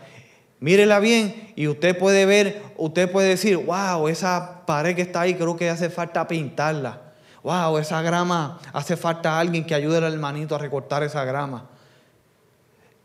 mírela 0.60 1.00
bien 1.00 1.52
y 1.56 1.68
usted 1.68 1.96
puede 1.98 2.26
ver, 2.26 2.62
usted 2.76 3.10
puede 3.10 3.28
decir, 3.28 3.56
wow, 3.56 4.08
esa 4.08 4.64
pared 4.66 4.94
que 4.94 5.02
está 5.02 5.22
ahí 5.22 5.34
creo 5.34 5.56
que 5.56 5.70
hace 5.70 5.90
falta 5.90 6.26
pintarla. 6.26 7.02
Wow, 7.42 7.78
esa 7.78 8.02
grama, 8.02 8.58
hace 8.72 8.96
falta 8.96 9.38
alguien 9.38 9.64
que 9.64 9.74
ayude 9.74 9.98
al 9.98 10.12
hermanito 10.12 10.54
a 10.54 10.58
recortar 10.58 11.02
esa 11.02 11.24
grama. 11.24 11.68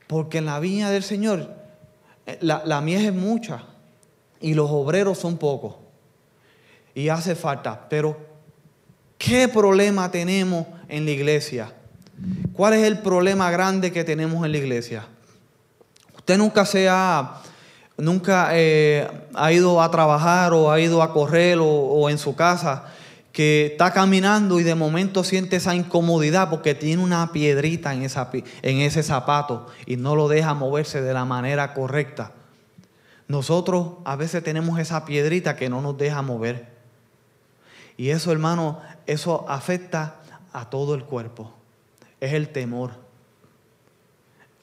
Porque 0.08 0.40
en 0.40 0.46
la 0.46 0.60
viña 0.60 0.90
del 0.90 1.04
Señor 1.04 1.54
eh, 2.26 2.38
la, 2.42 2.64
la 2.66 2.82
mies 2.82 3.04
es 3.04 3.14
mucha 3.14 3.64
y 4.42 4.54
los 4.54 4.70
obreros 4.70 5.18
son 5.18 5.38
pocos. 5.38 5.76
Y 6.96 7.10
hace 7.10 7.36
falta. 7.36 7.88
Pero, 7.90 8.18
¿qué 9.18 9.48
problema 9.48 10.12
tenemos 10.12 10.68
en 10.90 11.06
la 11.06 11.12
iglesia? 11.12 11.74
¿Cuál 12.54 12.74
es 12.74 12.84
el 12.84 13.00
problema 13.00 13.50
grande 13.50 13.92
que 13.92 14.04
tenemos 14.04 14.46
en 14.46 14.52
la 14.52 14.58
iglesia? 14.58 15.08
Usted 16.24 16.38
nunca 16.38 16.66
se 16.66 16.88
ha, 16.88 17.42
nunca 17.98 18.52
eh, 18.54 19.06
ha 19.34 19.52
ido 19.52 19.82
a 19.82 19.92
trabajar 19.92 20.54
o 20.54 20.72
ha 20.72 20.80
ido 20.80 21.04
a 21.04 21.12
correr 21.12 21.60
o, 21.60 21.68
o 21.68 22.10
en 22.10 22.18
su 22.18 22.34
casa 22.34 22.86
que 23.34 23.66
está 23.66 23.92
caminando 23.92 24.58
y 24.58 24.64
de 24.64 24.74
momento 24.74 25.26
siente 25.26 25.58
esa 25.58 25.76
incomodidad 25.76 26.50
porque 26.50 26.76
tiene 26.76 27.04
una 27.04 27.34
piedrita 27.34 27.94
en, 27.94 28.04
esa, 28.04 28.30
en 28.62 28.78
ese 28.78 29.04
zapato 29.04 29.68
y 29.86 29.98
no 29.98 30.16
lo 30.16 30.30
deja 30.30 30.54
moverse 30.54 31.02
de 31.02 31.14
la 31.14 31.26
manera 31.26 31.74
correcta. 31.74 32.32
Nosotros 33.28 33.96
a 34.06 34.16
veces 34.16 34.44
tenemos 34.44 34.80
esa 34.80 35.04
piedrita 35.04 35.58
que 35.58 35.68
no 35.68 35.82
nos 35.82 35.98
deja 35.98 36.22
mover. 36.22 36.68
Y 37.98 38.12
eso, 38.12 38.32
hermano, 38.32 38.80
eso 39.08 39.46
afecta 39.50 40.22
a 40.54 40.70
todo 40.70 40.96
el 40.96 41.04
cuerpo. 41.04 41.52
Es 42.22 42.32
el 42.32 42.48
temor. 42.48 42.92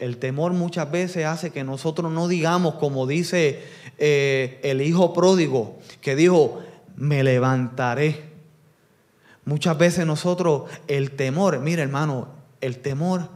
El 0.01 0.17
temor 0.17 0.53
muchas 0.53 0.91
veces 0.91 1.27
hace 1.27 1.51
que 1.51 1.63
nosotros 1.63 2.11
no 2.11 2.27
digamos, 2.27 2.75
como 2.75 3.07
dice 3.07 3.63
eh, 3.99 4.59
el 4.65 4.81
hijo 4.83 5.13
pródigo, 5.13 5.79
que 6.01 6.17
dijo, 6.17 6.61
me 6.97 7.23
levantaré 7.23 8.31
Muchas 9.51 9.77
veces 9.79 10.07
nosotros, 10.07 10.71
el 10.87 11.13
temor, 11.13 11.59
mire 11.61 11.83
hermano, 11.83 12.29
el 12.61 12.79
temor 12.79 13.29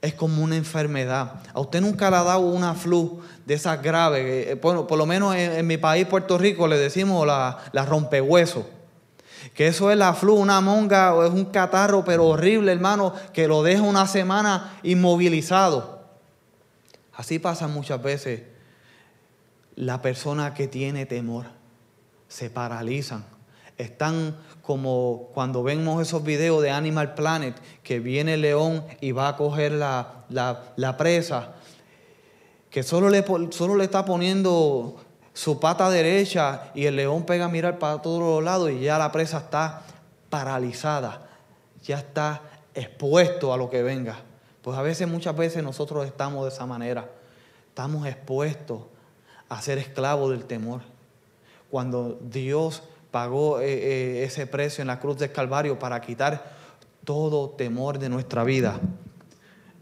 es 0.00 0.14
como 0.14 0.42
una 0.42 0.56
enfermedad. 0.56 1.34
A 1.52 1.60
usted 1.60 1.80
nunca 1.80 2.10
le 2.10 2.16
ha 2.16 2.22
dado 2.24 2.40
una 2.40 2.74
flu 2.74 3.20
de 3.46 3.54
esas 3.54 3.80
graves. 3.82 4.24
Eh, 4.48 4.58
bueno, 4.60 4.86
por 4.86 4.98
lo 4.98 5.06
menos 5.06 5.36
en, 5.36 5.64
mi 5.66 5.76
país, 5.76 6.06
Puerto 6.06 6.38
Rico, 6.38 6.66
le 6.66 6.78
decimos 6.78 7.26
la, 7.26 7.58
la 7.72 7.84
rompehueso. 7.84 8.68
Que 9.54 9.68
eso 9.68 9.90
es 9.90 9.96
la 9.98 10.14
flu, 10.14 10.34
una 10.34 10.60
monga, 10.60 11.14
o 11.14 11.24
es 11.24 11.30
un 11.30 11.44
catarro, 11.44 12.04
pero 12.04 12.26
horrible, 12.26 12.72
hermano, 12.72 13.12
que 13.32 13.46
lo 13.46 13.62
deja 13.62 13.82
una 13.82 14.06
semana 14.06 14.78
inmovilizado. 14.82 15.91
Así 17.22 17.38
pasa 17.38 17.68
muchas 17.68 18.02
veces 18.02 18.42
la 19.76 20.02
persona 20.02 20.54
que 20.54 20.66
tiene 20.66 21.06
temor. 21.06 21.46
Se 22.26 22.50
paralizan. 22.50 23.24
Están 23.78 24.36
como 24.60 25.30
cuando 25.32 25.62
vemos 25.62 26.02
esos 26.02 26.24
videos 26.24 26.60
de 26.64 26.72
Animal 26.72 27.14
Planet, 27.14 27.54
que 27.84 28.00
viene 28.00 28.34
el 28.34 28.40
león 28.40 28.84
y 29.00 29.12
va 29.12 29.28
a 29.28 29.36
coger 29.36 29.70
la, 29.70 30.96
presa, 30.98 31.52
que 32.70 32.82
solo 32.82 33.08
le, 33.08 33.24
solo 33.52 33.76
le 33.76 33.84
está 33.84 34.04
poniendo 34.04 34.96
su 35.32 35.60
pata 35.60 35.90
derecha 35.90 36.72
y 36.74 36.86
el 36.86 36.96
león 36.96 37.24
pega 37.24 37.44
a 37.44 37.48
mirar 37.48 37.78
para 37.78 38.02
todos 38.02 38.18
los 38.18 38.42
lados 38.42 38.72
y 38.72 38.80
ya 38.80 38.98
la 38.98 39.12
presa 39.12 39.38
está 39.38 39.82
paralizada, 40.28 41.30
ya 41.84 41.98
está 41.98 42.42
expuesto 42.74 43.54
a 43.54 43.56
lo 43.56 43.70
que 43.70 43.84
venga. 43.84 44.31
Pues 44.62 44.78
a 44.78 44.82
veces, 44.82 45.08
muchas 45.08 45.36
veces 45.36 45.62
nosotros 45.62 46.06
estamos 46.06 46.44
de 46.44 46.50
esa 46.50 46.66
manera, 46.66 47.10
estamos 47.68 48.06
expuestos 48.06 48.82
a 49.48 49.60
ser 49.60 49.78
esclavos 49.78 50.30
del 50.30 50.44
temor. 50.44 50.80
Cuando 51.70 52.18
Dios 52.22 52.82
pagó 53.10 53.60
eh, 53.60 53.66
eh, 53.66 54.24
ese 54.24 54.46
precio 54.46 54.82
en 54.82 54.88
la 54.88 54.98
cruz 54.98 55.18
del 55.18 55.32
Calvario 55.32 55.78
para 55.78 56.00
quitar 56.00 56.52
todo 57.04 57.50
temor 57.50 57.98
de 57.98 58.08
nuestra 58.08 58.44
vida. 58.44 58.80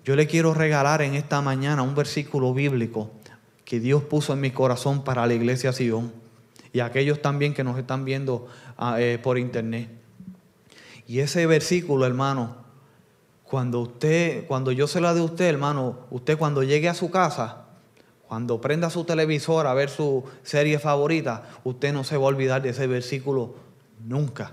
Yo 0.04 0.16
le 0.16 0.26
quiero 0.26 0.54
regalar 0.54 1.02
en 1.02 1.14
esta 1.14 1.40
mañana 1.40 1.82
un 1.82 1.94
versículo 1.94 2.52
bíblico 2.54 3.10
que 3.64 3.78
Dios 3.78 4.02
puso 4.02 4.32
en 4.32 4.40
mi 4.40 4.50
corazón 4.50 5.04
para 5.04 5.26
la 5.26 5.34
iglesia 5.34 5.72
Sion 5.72 6.12
y 6.72 6.80
aquellos 6.80 7.22
también 7.22 7.54
que 7.54 7.62
nos 7.62 7.78
están 7.78 8.04
viendo 8.04 8.48
ah, 8.76 9.00
eh, 9.00 9.18
por 9.22 9.38
internet. 9.38 9.88
Y 11.06 11.20
ese 11.20 11.46
versículo, 11.46 12.06
hermano, 12.06 12.56
cuando 13.50 13.80
usted, 13.80 14.46
cuando 14.46 14.70
yo 14.70 14.86
se 14.86 15.00
la 15.00 15.12
de 15.12 15.20
usted, 15.20 15.46
hermano, 15.46 15.98
usted 16.10 16.38
cuando 16.38 16.62
llegue 16.62 16.88
a 16.88 16.94
su 16.94 17.10
casa, 17.10 17.64
cuando 18.28 18.60
prenda 18.60 18.90
su 18.90 19.02
televisor 19.02 19.66
a 19.66 19.74
ver 19.74 19.90
su 19.90 20.22
serie 20.44 20.78
favorita, 20.78 21.42
usted 21.64 21.92
no 21.92 22.04
se 22.04 22.16
va 22.16 22.26
a 22.26 22.28
olvidar 22.28 22.62
de 22.62 22.68
ese 22.68 22.86
versículo 22.86 23.56
nunca. 24.06 24.52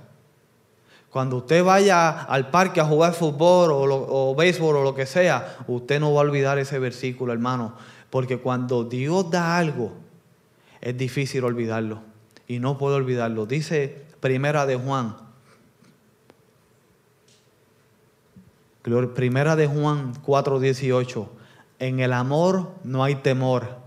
Cuando 1.11 1.37
usted 1.37 1.63
vaya 1.63 2.23
al 2.23 2.49
parque 2.49 2.81
a 2.81 2.85
jugar 2.85 3.13
fútbol 3.13 3.69
o, 3.71 4.35
béisbol 4.35 4.77
o 4.77 4.83
lo 4.83 4.95
que 4.95 5.05
sea, 5.05 5.57
usted 5.67 5.99
no 5.99 6.11
va 6.15 6.21
a 6.21 6.25
olvidar 6.25 6.57
ese 6.57 6.79
versículo, 6.79 7.33
hermano. 7.33 7.75
Porque 8.09 8.39
cuando 8.39 8.83
Dios 8.83 9.29
da 9.29 9.57
algo, 9.57 9.91
es 10.81 10.97
difícil 10.97 11.43
olvidarlo. 11.43 12.01
Y 12.47 12.57
no 12.57 12.79
puedo 12.79 12.95
olvidarlo. 12.95 13.45
Dice 13.45 14.05
Primera 14.21 14.65
de 14.65 14.75
Juan. 14.75 15.26
Primera 19.13 19.57
de 19.57 19.67
Juan 19.67 20.13
4:18. 20.23 21.29
En 21.79 21.99
el 21.99 22.13
amor 22.13 22.71
no 22.85 23.03
hay 23.03 23.15
temor, 23.15 23.79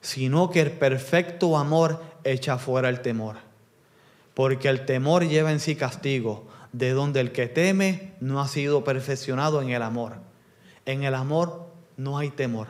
sino 0.00 0.50
que 0.50 0.60
el 0.60 0.72
perfecto 0.72 1.56
amor 1.56 2.02
echa 2.24 2.58
fuera 2.58 2.88
el 2.88 3.02
temor. 3.02 3.36
Porque 4.34 4.68
el 4.68 4.84
temor 4.84 5.28
lleva 5.28 5.52
en 5.52 5.60
sí 5.60 5.76
castigo, 5.76 6.48
de 6.72 6.90
donde 6.90 7.20
el 7.20 7.30
que 7.30 7.46
teme 7.46 8.14
no 8.20 8.40
ha 8.40 8.48
sido 8.48 8.82
perfeccionado 8.82 9.62
en 9.62 9.70
el 9.70 9.82
amor. 9.82 10.14
En 10.86 11.04
el 11.04 11.14
amor 11.14 11.68
no 11.96 12.18
hay 12.18 12.30
temor. 12.30 12.66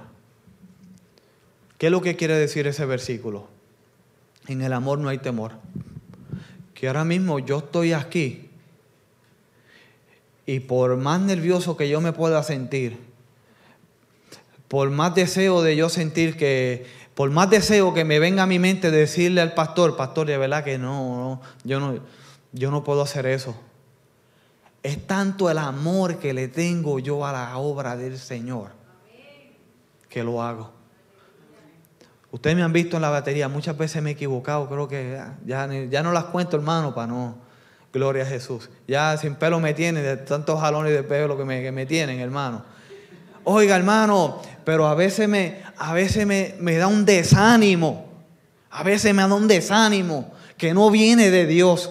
¿Qué 1.79 1.87
es 1.87 1.93
lo 1.93 2.03
que 2.03 2.17
quiere 2.17 2.35
decir 2.35 2.67
ese 2.67 2.85
versículo? 2.85 3.49
En 4.47 4.61
el 4.61 4.75
amor 4.75 4.99
no 4.99 5.09
hay 5.09 5.19
temor. 5.19 5.53
Que 6.75 6.89
ahora 6.89 7.07
mismo 7.07 7.39
yo 7.39 7.59
estoy 7.59 7.95
aquí 7.95 8.46
y 10.47 10.61
por 10.61 10.97
más 10.97 11.21
nervioso 11.21 11.77
que 11.77 11.89
yo 11.89 12.01
me 12.01 12.13
pueda 12.13 12.43
sentir, 12.45 12.99
por 14.69 14.91
más 14.91 15.15
deseo 15.15 15.63
de 15.63 15.77
yo 15.77 15.89
sentir 15.89 16.37
que, 16.37 16.87
por 17.15 17.31
más 17.31 17.51
deseo 17.51 17.93
que 17.93 18.05
me 18.05 18.21
venga 18.21 18.45
a 18.45 18.47
mi 18.47 18.61
mente 18.61 18.91
decirle 18.91 19.41
al 19.41 19.55
pastor, 19.55 19.97
pastor, 19.97 20.29
de 20.29 20.39
verdad 20.39 20.65
que 20.65 20.79
no, 20.79 21.41
yo 21.65 21.81
no, 21.81 21.99
yo 22.53 22.71
no 22.71 22.85
puedo 22.85 23.03
hacer 23.03 23.27
eso. 23.27 23.57
Es 24.83 25.05
tanto 25.05 25.51
el 25.51 25.59
amor 25.59 26.19
que 26.19 26.33
le 26.33 26.47
tengo 26.47 27.01
yo 27.01 27.27
a 27.27 27.33
la 27.33 27.59
obra 27.59 27.97
del 27.97 28.19
Señor 28.19 28.71
que 30.09 30.23
lo 30.23 30.43
hago. 30.43 30.71
Ustedes 32.31 32.55
me 32.55 32.63
han 32.63 32.73
visto 32.73 32.97
en 32.97 33.03
la 33.03 33.11
batería, 33.11 33.49
muchas 33.49 33.77
veces 33.77 34.03
me 34.03 34.11
he 34.11 34.13
equivocado, 34.13 34.69
creo 34.69 34.87
que 34.87 35.21
ya, 35.45 35.69
ya 35.91 36.03
no 36.03 36.13
las 36.13 36.25
cuento, 36.25 36.57
hermano, 36.57 36.95
para 36.95 37.09
no. 37.09 37.46
Gloria 37.97 38.25
a 38.25 38.27
Jesús. 38.27 38.69
Ya 38.87 39.17
sin 39.17 39.37
pelo 39.37 39.59
me 39.59 39.73
tienen, 39.73 40.03
de 40.03 40.19
tantos 40.19 40.61
jalones 40.61 40.93
de 40.93 41.03
pelo 41.03 41.35
que 41.39 41.47
me, 41.47 41.73
me 41.73 41.87
tienen, 41.87 42.21
hermano. 42.21 42.63
Oiga, 43.45 43.75
hermano, 43.75 44.43
pero 44.65 44.87
a 44.87 44.95
veces 44.95 45.27
me, 45.31 45.63
a 45.79 45.95
veces 45.95 46.27
me, 46.27 46.55
me 46.61 46.77
da 46.77 46.89
un 46.89 47.07
desánimo. 47.07 48.05
A 48.71 48.83
veces 48.83 49.15
me 49.15 49.23
da 49.23 49.35
un 49.35 49.49
desánimo 49.49 50.31
que 50.59 50.75
no 50.75 50.91
viene 50.91 51.31
de 51.31 51.47
Dios. 51.47 51.91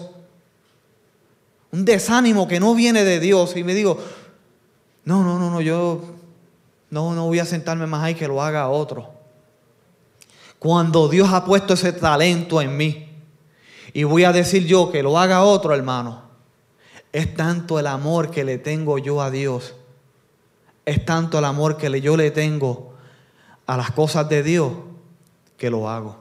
Un 1.72 1.84
desánimo 1.84 2.46
que 2.46 2.60
no 2.60 2.76
viene 2.76 3.02
de 3.02 3.18
Dios. 3.18 3.56
Y 3.56 3.64
me 3.64 3.74
digo, 3.74 3.98
no, 5.04 5.24
no, 5.24 5.40
no, 5.40 5.50
no, 5.50 5.60
yo 5.60 6.02
no, 6.90 7.14
no 7.14 7.26
voy 7.26 7.40
a 7.40 7.44
sentarme 7.44 7.88
más 7.88 8.04
ahí 8.04 8.14
que 8.14 8.28
lo 8.28 8.40
haga 8.40 8.68
otro. 8.68 9.10
Cuando 10.60 11.08
Dios 11.08 11.32
ha 11.32 11.44
puesto 11.44 11.74
ese 11.74 11.92
talento 11.92 12.62
en 12.62 12.76
mí 12.76 13.05
y 13.96 14.04
voy 14.04 14.24
a 14.24 14.32
decir 14.32 14.66
yo 14.66 14.90
que 14.92 15.02
lo 15.02 15.18
haga 15.18 15.42
otro 15.42 15.74
hermano, 15.74 16.22
es 17.12 17.34
tanto 17.34 17.78
el 17.78 17.86
amor 17.86 18.30
que 18.30 18.44
le 18.44 18.58
tengo 18.58 18.98
yo 18.98 19.22
a 19.22 19.30
Dios 19.30 19.74
es 20.86 21.04
tanto 21.04 21.40
el 21.40 21.44
amor 21.44 21.76
que 21.76 22.00
yo 22.00 22.16
le 22.16 22.30
tengo 22.30 22.94
a 23.66 23.76
las 23.76 23.90
cosas 23.90 24.28
de 24.28 24.44
Dios 24.44 24.72
que 25.58 25.68
lo 25.68 25.90
hago. 25.90 26.16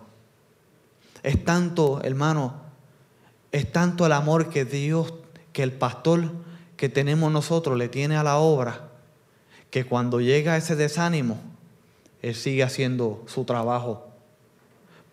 Es 1.23 1.45
tanto, 1.45 2.01
hermano, 2.03 2.65
Es 3.51 3.71
tanto 3.71 4.05
el 4.05 4.11
amor 4.11 4.49
que 4.49 4.65
Dios, 4.65 5.13
que 5.53 5.63
el 5.63 5.71
pastor 5.71 6.33
que 6.75 6.89
tenemos 6.89 7.31
nosotros 7.31 7.77
le 7.77 7.88
tiene 7.88 8.17
a 8.17 8.23
la 8.23 8.38
obra, 8.38 8.89
que 9.69 9.85
cuando 9.85 10.19
llega 10.19 10.57
ese 10.57 10.75
desánimo, 10.75 11.39
Él 12.21 12.35
sigue 12.35 12.63
haciendo 12.63 13.23
su 13.27 13.45
trabajo. 13.45 14.09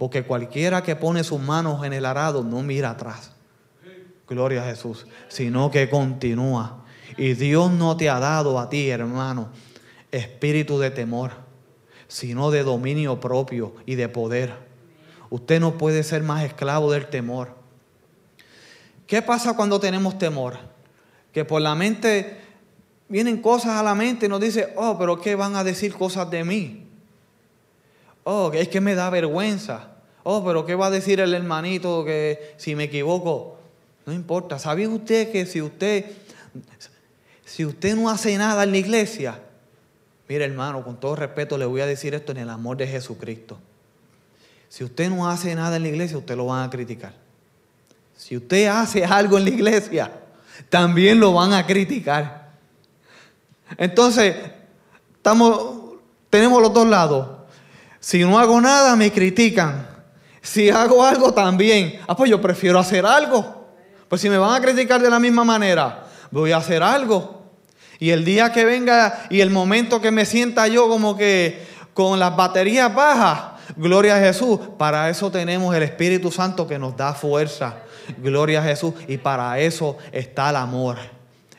Porque 0.03 0.25
cualquiera 0.25 0.83
que 0.83 0.97
pone 0.97 1.23
sus 1.23 1.41
manos 1.41 1.85
en 1.85 1.93
el 1.93 2.05
arado 2.07 2.43
no 2.43 2.61
mira 2.65 2.91
atrás. 2.91 3.31
Gloria 4.29 4.65
a 4.65 4.67
Jesús. 4.67 5.07
Sino 5.29 5.71
que 5.71 5.89
continúa. 5.89 6.85
Y 7.17 7.35
Dios 7.35 7.71
no 7.71 7.97
te 7.97 8.11
ha 8.11 8.19
dado 8.19 8.59
a 8.59 8.69
ti, 8.69 8.91
hermano, 8.91 9.51
espíritu 10.11 10.81
de 10.81 10.91
temor, 10.91 11.31
sino 12.09 12.51
de 12.51 12.65
dominio 12.65 13.21
propio 13.21 13.77
y 13.87 13.95
de 13.95 14.09
poder. 14.09 14.53
Usted 15.31 15.61
no 15.61 15.79
puede 15.79 16.03
ser 16.03 16.25
más 16.25 16.43
esclavo 16.43 16.91
del 16.91 17.07
temor. 17.07 17.55
¿Qué 19.07 19.23
pasa 19.23 19.55
cuando 19.55 19.79
tenemos 19.79 20.19
temor? 20.19 20.59
Que 21.31 21.45
por 21.45 21.63
la 21.63 21.77
mente 21.77 22.41
vienen 23.09 23.41
cosas 23.41 23.79
a 23.79 23.85
la 23.85 23.95
mente 23.95 24.27
y 24.27 24.29
nos 24.29 24.41
dice, 24.41 24.73
oh, 24.75 24.99
pero 24.99 25.21
¿qué 25.21 25.37
van 25.37 25.55
a 25.55 25.63
decir 25.63 25.95
cosas 25.95 26.29
de 26.29 26.43
mí? 26.43 26.89
Oh, 28.25 28.51
es 28.53 28.67
que 28.67 28.81
me 28.81 28.97
da 28.97 29.09
vergüenza. 29.09 29.92
Oh, 30.25 30.45
pero 30.45 30.65
¿qué 30.65 30.75
va 30.75 30.87
a 30.87 30.91
decir 30.91 31.21
el 31.21 31.35
hermanito 31.35 32.05
que 32.05 32.55
si 32.57 32.75
me 32.75 32.85
equivoco? 32.85 33.57
No 34.07 34.13
importa. 34.13 34.59
¿Sabía 34.59 34.89
usted 34.89 35.33
que 35.33 35.47
si 35.47 35.61
usted, 35.61 36.07
si 37.45 37.65
usted 37.65 37.97
no 37.97 38.09
hace 38.09 38.37
nada 38.37 38.65
en 38.65 38.73
la 38.73 38.79
iglesia, 38.79 39.41
mire 40.29 40.45
hermano, 40.45 40.85
con 40.85 40.99
todo 40.99 41.17
respeto 41.17 41.59
le 41.59 41.67
voy 41.67 41.81
a 41.81 41.87
decir 41.87 42.15
esto 42.15 42.33
en 42.33 42.39
el 42.39 42.51
amor 42.51 42.77
de 42.77 42.87
Jesucristo. 42.87 43.59
Si 44.69 44.85
usted 44.85 45.11
no 45.11 45.29
hace 45.29 45.55
nada 45.55 45.77
en 45.77 45.83
la 45.83 45.89
iglesia, 45.89 46.17
usted 46.17 46.37
lo 46.37 46.47
van 46.47 46.67
a 46.67 46.71
criticar. 46.71 47.13
Si 48.17 48.37
usted 48.37 48.69
hace 48.69 49.05
algo 49.05 49.37
en 49.37 49.45
la 49.45 49.51
iglesia, 49.51 50.13
también 50.69 51.21
lo 51.21 51.33
van 51.35 51.53
a 51.53 51.67
criticar. 51.67 52.53
Entonces, 53.77 54.37
estamos, 55.17 55.97
tenemos 56.31 56.63
los 56.63 56.73
dos 56.73 56.87
lados. 56.87 57.29
Si 58.01 58.21
no 58.21 58.39
hago 58.39 58.61
nada, 58.61 58.97
me 58.97 59.13
critican. 59.13 59.92
Si 60.43 60.69
hago 60.69 61.05
algo, 61.05 61.33
también. 61.33 62.01
Ah, 62.07 62.17
pues 62.17 62.31
yo 62.31 62.41
prefiero 62.41 62.79
hacer 62.79 63.07
algo. 63.07 63.69
Pues 64.09 64.21
si 64.21 64.29
me 64.29 64.37
van 64.37 64.55
a 64.55 64.61
criticar 64.61 65.01
de 65.01 65.09
la 65.09 65.19
misma 65.19 65.45
manera, 65.45 66.05
voy 66.31 66.53
a 66.53 66.59
hacer 66.59 66.83
algo. 66.83 67.43
Y 67.99 68.11
el 68.11 68.25
día 68.25 68.53
que 68.53 68.65
venga 68.65 69.27
y 69.31 69.41
el 69.41 69.51
momento 69.51 70.01
que 70.01 70.11
me 70.11 70.27
sienta 70.27 70.67
yo 70.67 70.89
como 70.89 71.17
que 71.17 71.65
con 71.95 72.19
las 72.19 72.37
baterías 72.37 72.95
bajas, 72.95 73.63
gloria 73.77 74.17
a 74.17 74.21
Jesús, 74.21 74.59
para 74.77 75.09
eso 75.09 75.31
tenemos 75.31 75.75
el 75.75 75.85
Espíritu 75.85 76.31
Santo 76.31 76.67
que 76.67 76.79
nos 76.79 76.97
da 76.97 77.15
fuerza 77.15 77.83
Gloria 78.19 78.61
a 78.61 78.65
Jesús. 78.65 78.95
Y 79.09 79.19
para 79.19 79.59
eso 79.59 79.99
está 80.13 80.51
el 80.51 80.57
amor. 80.57 80.99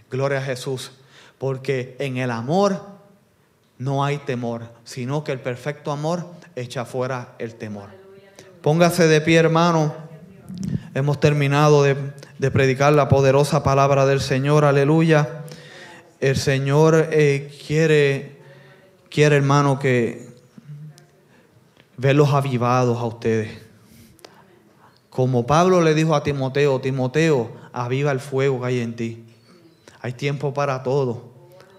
Gloria 0.10 0.39
a 0.39 0.43
Jesús. 0.43 0.91
Porque 1.38 1.96
en 2.00 2.17
el 2.17 2.32
amor 2.32 2.82
no 3.78 4.04
hay 4.04 4.17
temor, 4.19 4.69
sino 4.84 5.24
que 5.24 5.32
el 5.32 5.39
perfecto 5.39 5.91
amor 5.91 6.26
echa 6.56 6.86
fuera 6.86 7.36
el 7.39 7.56
temor. 7.56 8.02
Póngase 8.63 9.08
de 9.08 9.19
pie, 9.19 9.39
hermano. 9.39 9.93
Hemos 10.93 11.19
terminado 11.19 11.84
de, 11.84 11.97
predicar 12.49 12.93
la 12.93 13.10
poderosa 13.10 13.62
palabra 13.62 14.06
del 14.06 14.21
Señor. 14.21 14.63
Aleluya. 14.63 15.43
El 16.21 16.38
Señor 16.38 17.10
eh, 17.12 17.54
quiere, 17.67 18.38
quiere, 19.10 19.36
hermano, 19.36 19.80
que 19.80 20.30
verlos 21.97 22.30
avivados 22.30 22.97
a 22.97 23.04
ustedes. 23.04 23.52
Como 25.10 25.45
Pablo 25.45 25.82
le 25.82 25.93
dijo 25.93 26.15
a 26.15 26.23
Timoteo, 26.23 26.80
Timoteo, 26.80 27.52
aviva 27.73 28.13
el 28.13 28.21
fuego 28.21 28.62
que 28.62 28.67
hay 28.67 28.80
en 28.80 28.95
ti. 28.95 29.26
Hay 29.99 30.13
tiempo 30.13 30.54
para 30.54 30.84
todo. 30.84 31.34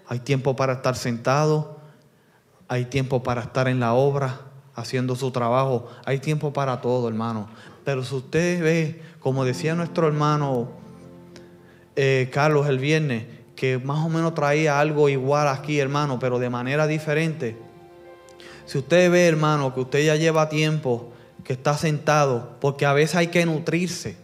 Hay 0.07 0.19
tiempo 0.19 0.55
para 0.55 0.73
estar 0.73 0.95
sentado. 0.95 1.79
Hay 2.67 2.85
tiempo 2.85 3.23
para 3.23 3.41
estar 3.41 3.67
en 3.67 3.79
la 3.79 3.95
obra, 3.95 4.44
haciendo 4.75 5.15
su 5.15 5.31
trabajo. 5.31 5.89
Hay 6.05 6.19
tiempo 6.19 6.53
para 6.53 6.81
todo, 6.81 7.07
hermano. 7.07 7.47
Pero 7.83 8.03
si 8.03 8.15
usted 8.15 8.61
ve, 8.61 9.01
como 9.19 9.45
decía 9.45 9.75
nuestro 9.75 10.07
hermano 10.07 10.69
eh, 11.95 12.29
Carlos 12.33 12.67
el 12.67 12.79
viernes, 12.79 13.25
que 13.55 13.77
más 13.77 14.05
o 14.05 14.09
menos 14.09 14.35
traía 14.35 14.79
algo 14.79 15.07
igual 15.07 15.47
aquí, 15.47 15.79
hermano, 15.79 16.19
pero 16.19 16.39
de 16.39 16.49
manera 16.49 16.87
diferente. 16.87 17.55
Si 18.65 18.77
usted 18.77 19.09
ve, 19.11 19.27
hermano, 19.27 19.73
que 19.73 19.81
usted 19.81 20.05
ya 20.05 20.15
lleva 20.15 20.49
tiempo 20.49 21.13
que 21.43 21.53
está 21.53 21.77
sentado, 21.77 22.57
porque 22.59 22.85
a 22.85 22.93
veces 22.93 23.15
hay 23.15 23.27
que 23.27 23.45
nutrirse. 23.45 24.17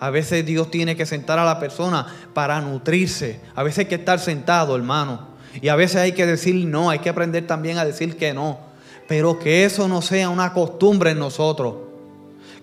A 0.00 0.10
veces 0.10 0.44
Dios 0.44 0.70
tiene 0.70 0.96
que 0.96 1.06
sentar 1.06 1.38
a 1.38 1.44
la 1.44 1.60
persona 1.60 2.06
para 2.34 2.60
nutrirse. 2.60 3.40
A 3.54 3.62
veces 3.62 3.80
hay 3.80 3.84
que 3.84 3.94
estar 3.96 4.18
sentado, 4.18 4.74
hermano. 4.74 5.28
Y 5.60 5.68
a 5.68 5.76
veces 5.76 5.96
hay 5.98 6.12
que 6.12 6.26
decir 6.26 6.66
no, 6.66 6.90
hay 6.90 6.98
que 6.98 7.10
aprender 7.10 7.46
también 7.46 7.78
a 7.78 7.84
decir 7.84 8.16
que 8.16 8.34
no. 8.34 8.71
Pero 9.12 9.38
que 9.38 9.66
eso 9.66 9.88
no 9.88 10.00
sea 10.00 10.30
una 10.30 10.54
costumbre 10.54 11.10
en 11.10 11.18
nosotros. 11.18 11.74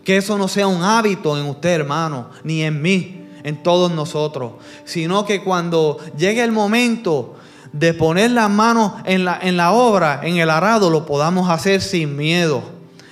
Que 0.04 0.18
eso 0.18 0.36
no 0.36 0.48
sea 0.48 0.66
un 0.66 0.82
hábito 0.82 1.38
en 1.38 1.46
usted, 1.46 1.70
hermano, 1.70 2.32
ni 2.44 2.64
en 2.64 2.82
mí, 2.82 3.24
en 3.44 3.62
todos 3.62 3.92
nosotros. 3.92 4.54
Sino 4.84 5.28
que 5.28 5.44
cuando 5.44 6.00
llegue 6.18 6.44
el 6.44 6.52
momento 6.52 7.36
de 7.72 7.94
poner 7.94 8.32
las 8.32 8.50
manos 8.50 8.94
en 9.06 9.26
la, 9.26 9.38
en 9.40 9.58
la 9.58 9.74
obra, 9.74 10.22
en 10.24 10.38
el 10.38 10.50
arado, 10.50 10.90
lo 10.90 11.06
podamos 11.06 11.52
hacer 11.52 11.84
sin 11.84 12.18
miedo 12.18 12.64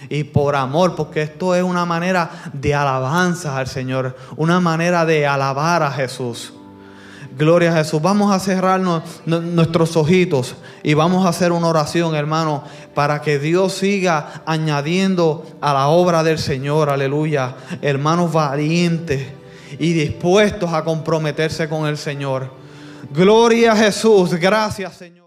y 0.10 0.23
por 0.23 0.56
amor, 0.56 0.95
porque 0.95 1.21
esto 1.21 1.54
es 1.54 1.62
una 1.62 1.86
manera 1.86 2.32
de 2.54 2.73
alabanza 2.73 3.56
al 3.56 3.67
Señor, 3.67 4.17
una 4.36 4.60
manera 4.60 5.06
de 5.06 5.28
alabar 5.28 5.84
a 5.84 5.91
Jesús. 5.91 6.54
Gloria 7.38 7.71
a 7.71 7.78
Jesús. 7.78 8.02
Vamos 8.02 8.34
a 8.34 8.39
cerrarnos 8.39 9.04
nuestros 9.26 9.95
ojitos 9.95 10.56
y 10.82 10.95
vamos 10.95 11.26
a 11.26 11.30
hacer 11.30 11.52
una 11.52 11.67
oración, 11.67 12.15
hermano, 12.15 12.63
para 12.95 13.21
que 13.21 13.38
Dios 13.38 13.73
siga 13.73 14.41
añadiendo 14.45 15.45
a 15.62 15.73
la 15.73 15.88
obra 15.88 16.23
del 16.23 16.39
Señor, 16.39 16.89
aleluya, 16.89 17.56
hermanos 17.82 18.34
valientes 18.34 19.28
y 19.78 19.93
dispuestos 19.93 20.73
a 20.73 20.84
comprometerse 20.84 21.69
con 21.69 21.88
el 21.88 21.97
Señor. 21.97 22.50
Gloria 23.12 23.73
a 23.73 23.76
Jesús. 23.76 24.34
Gracias, 24.34 24.95
Señor. 24.95 25.26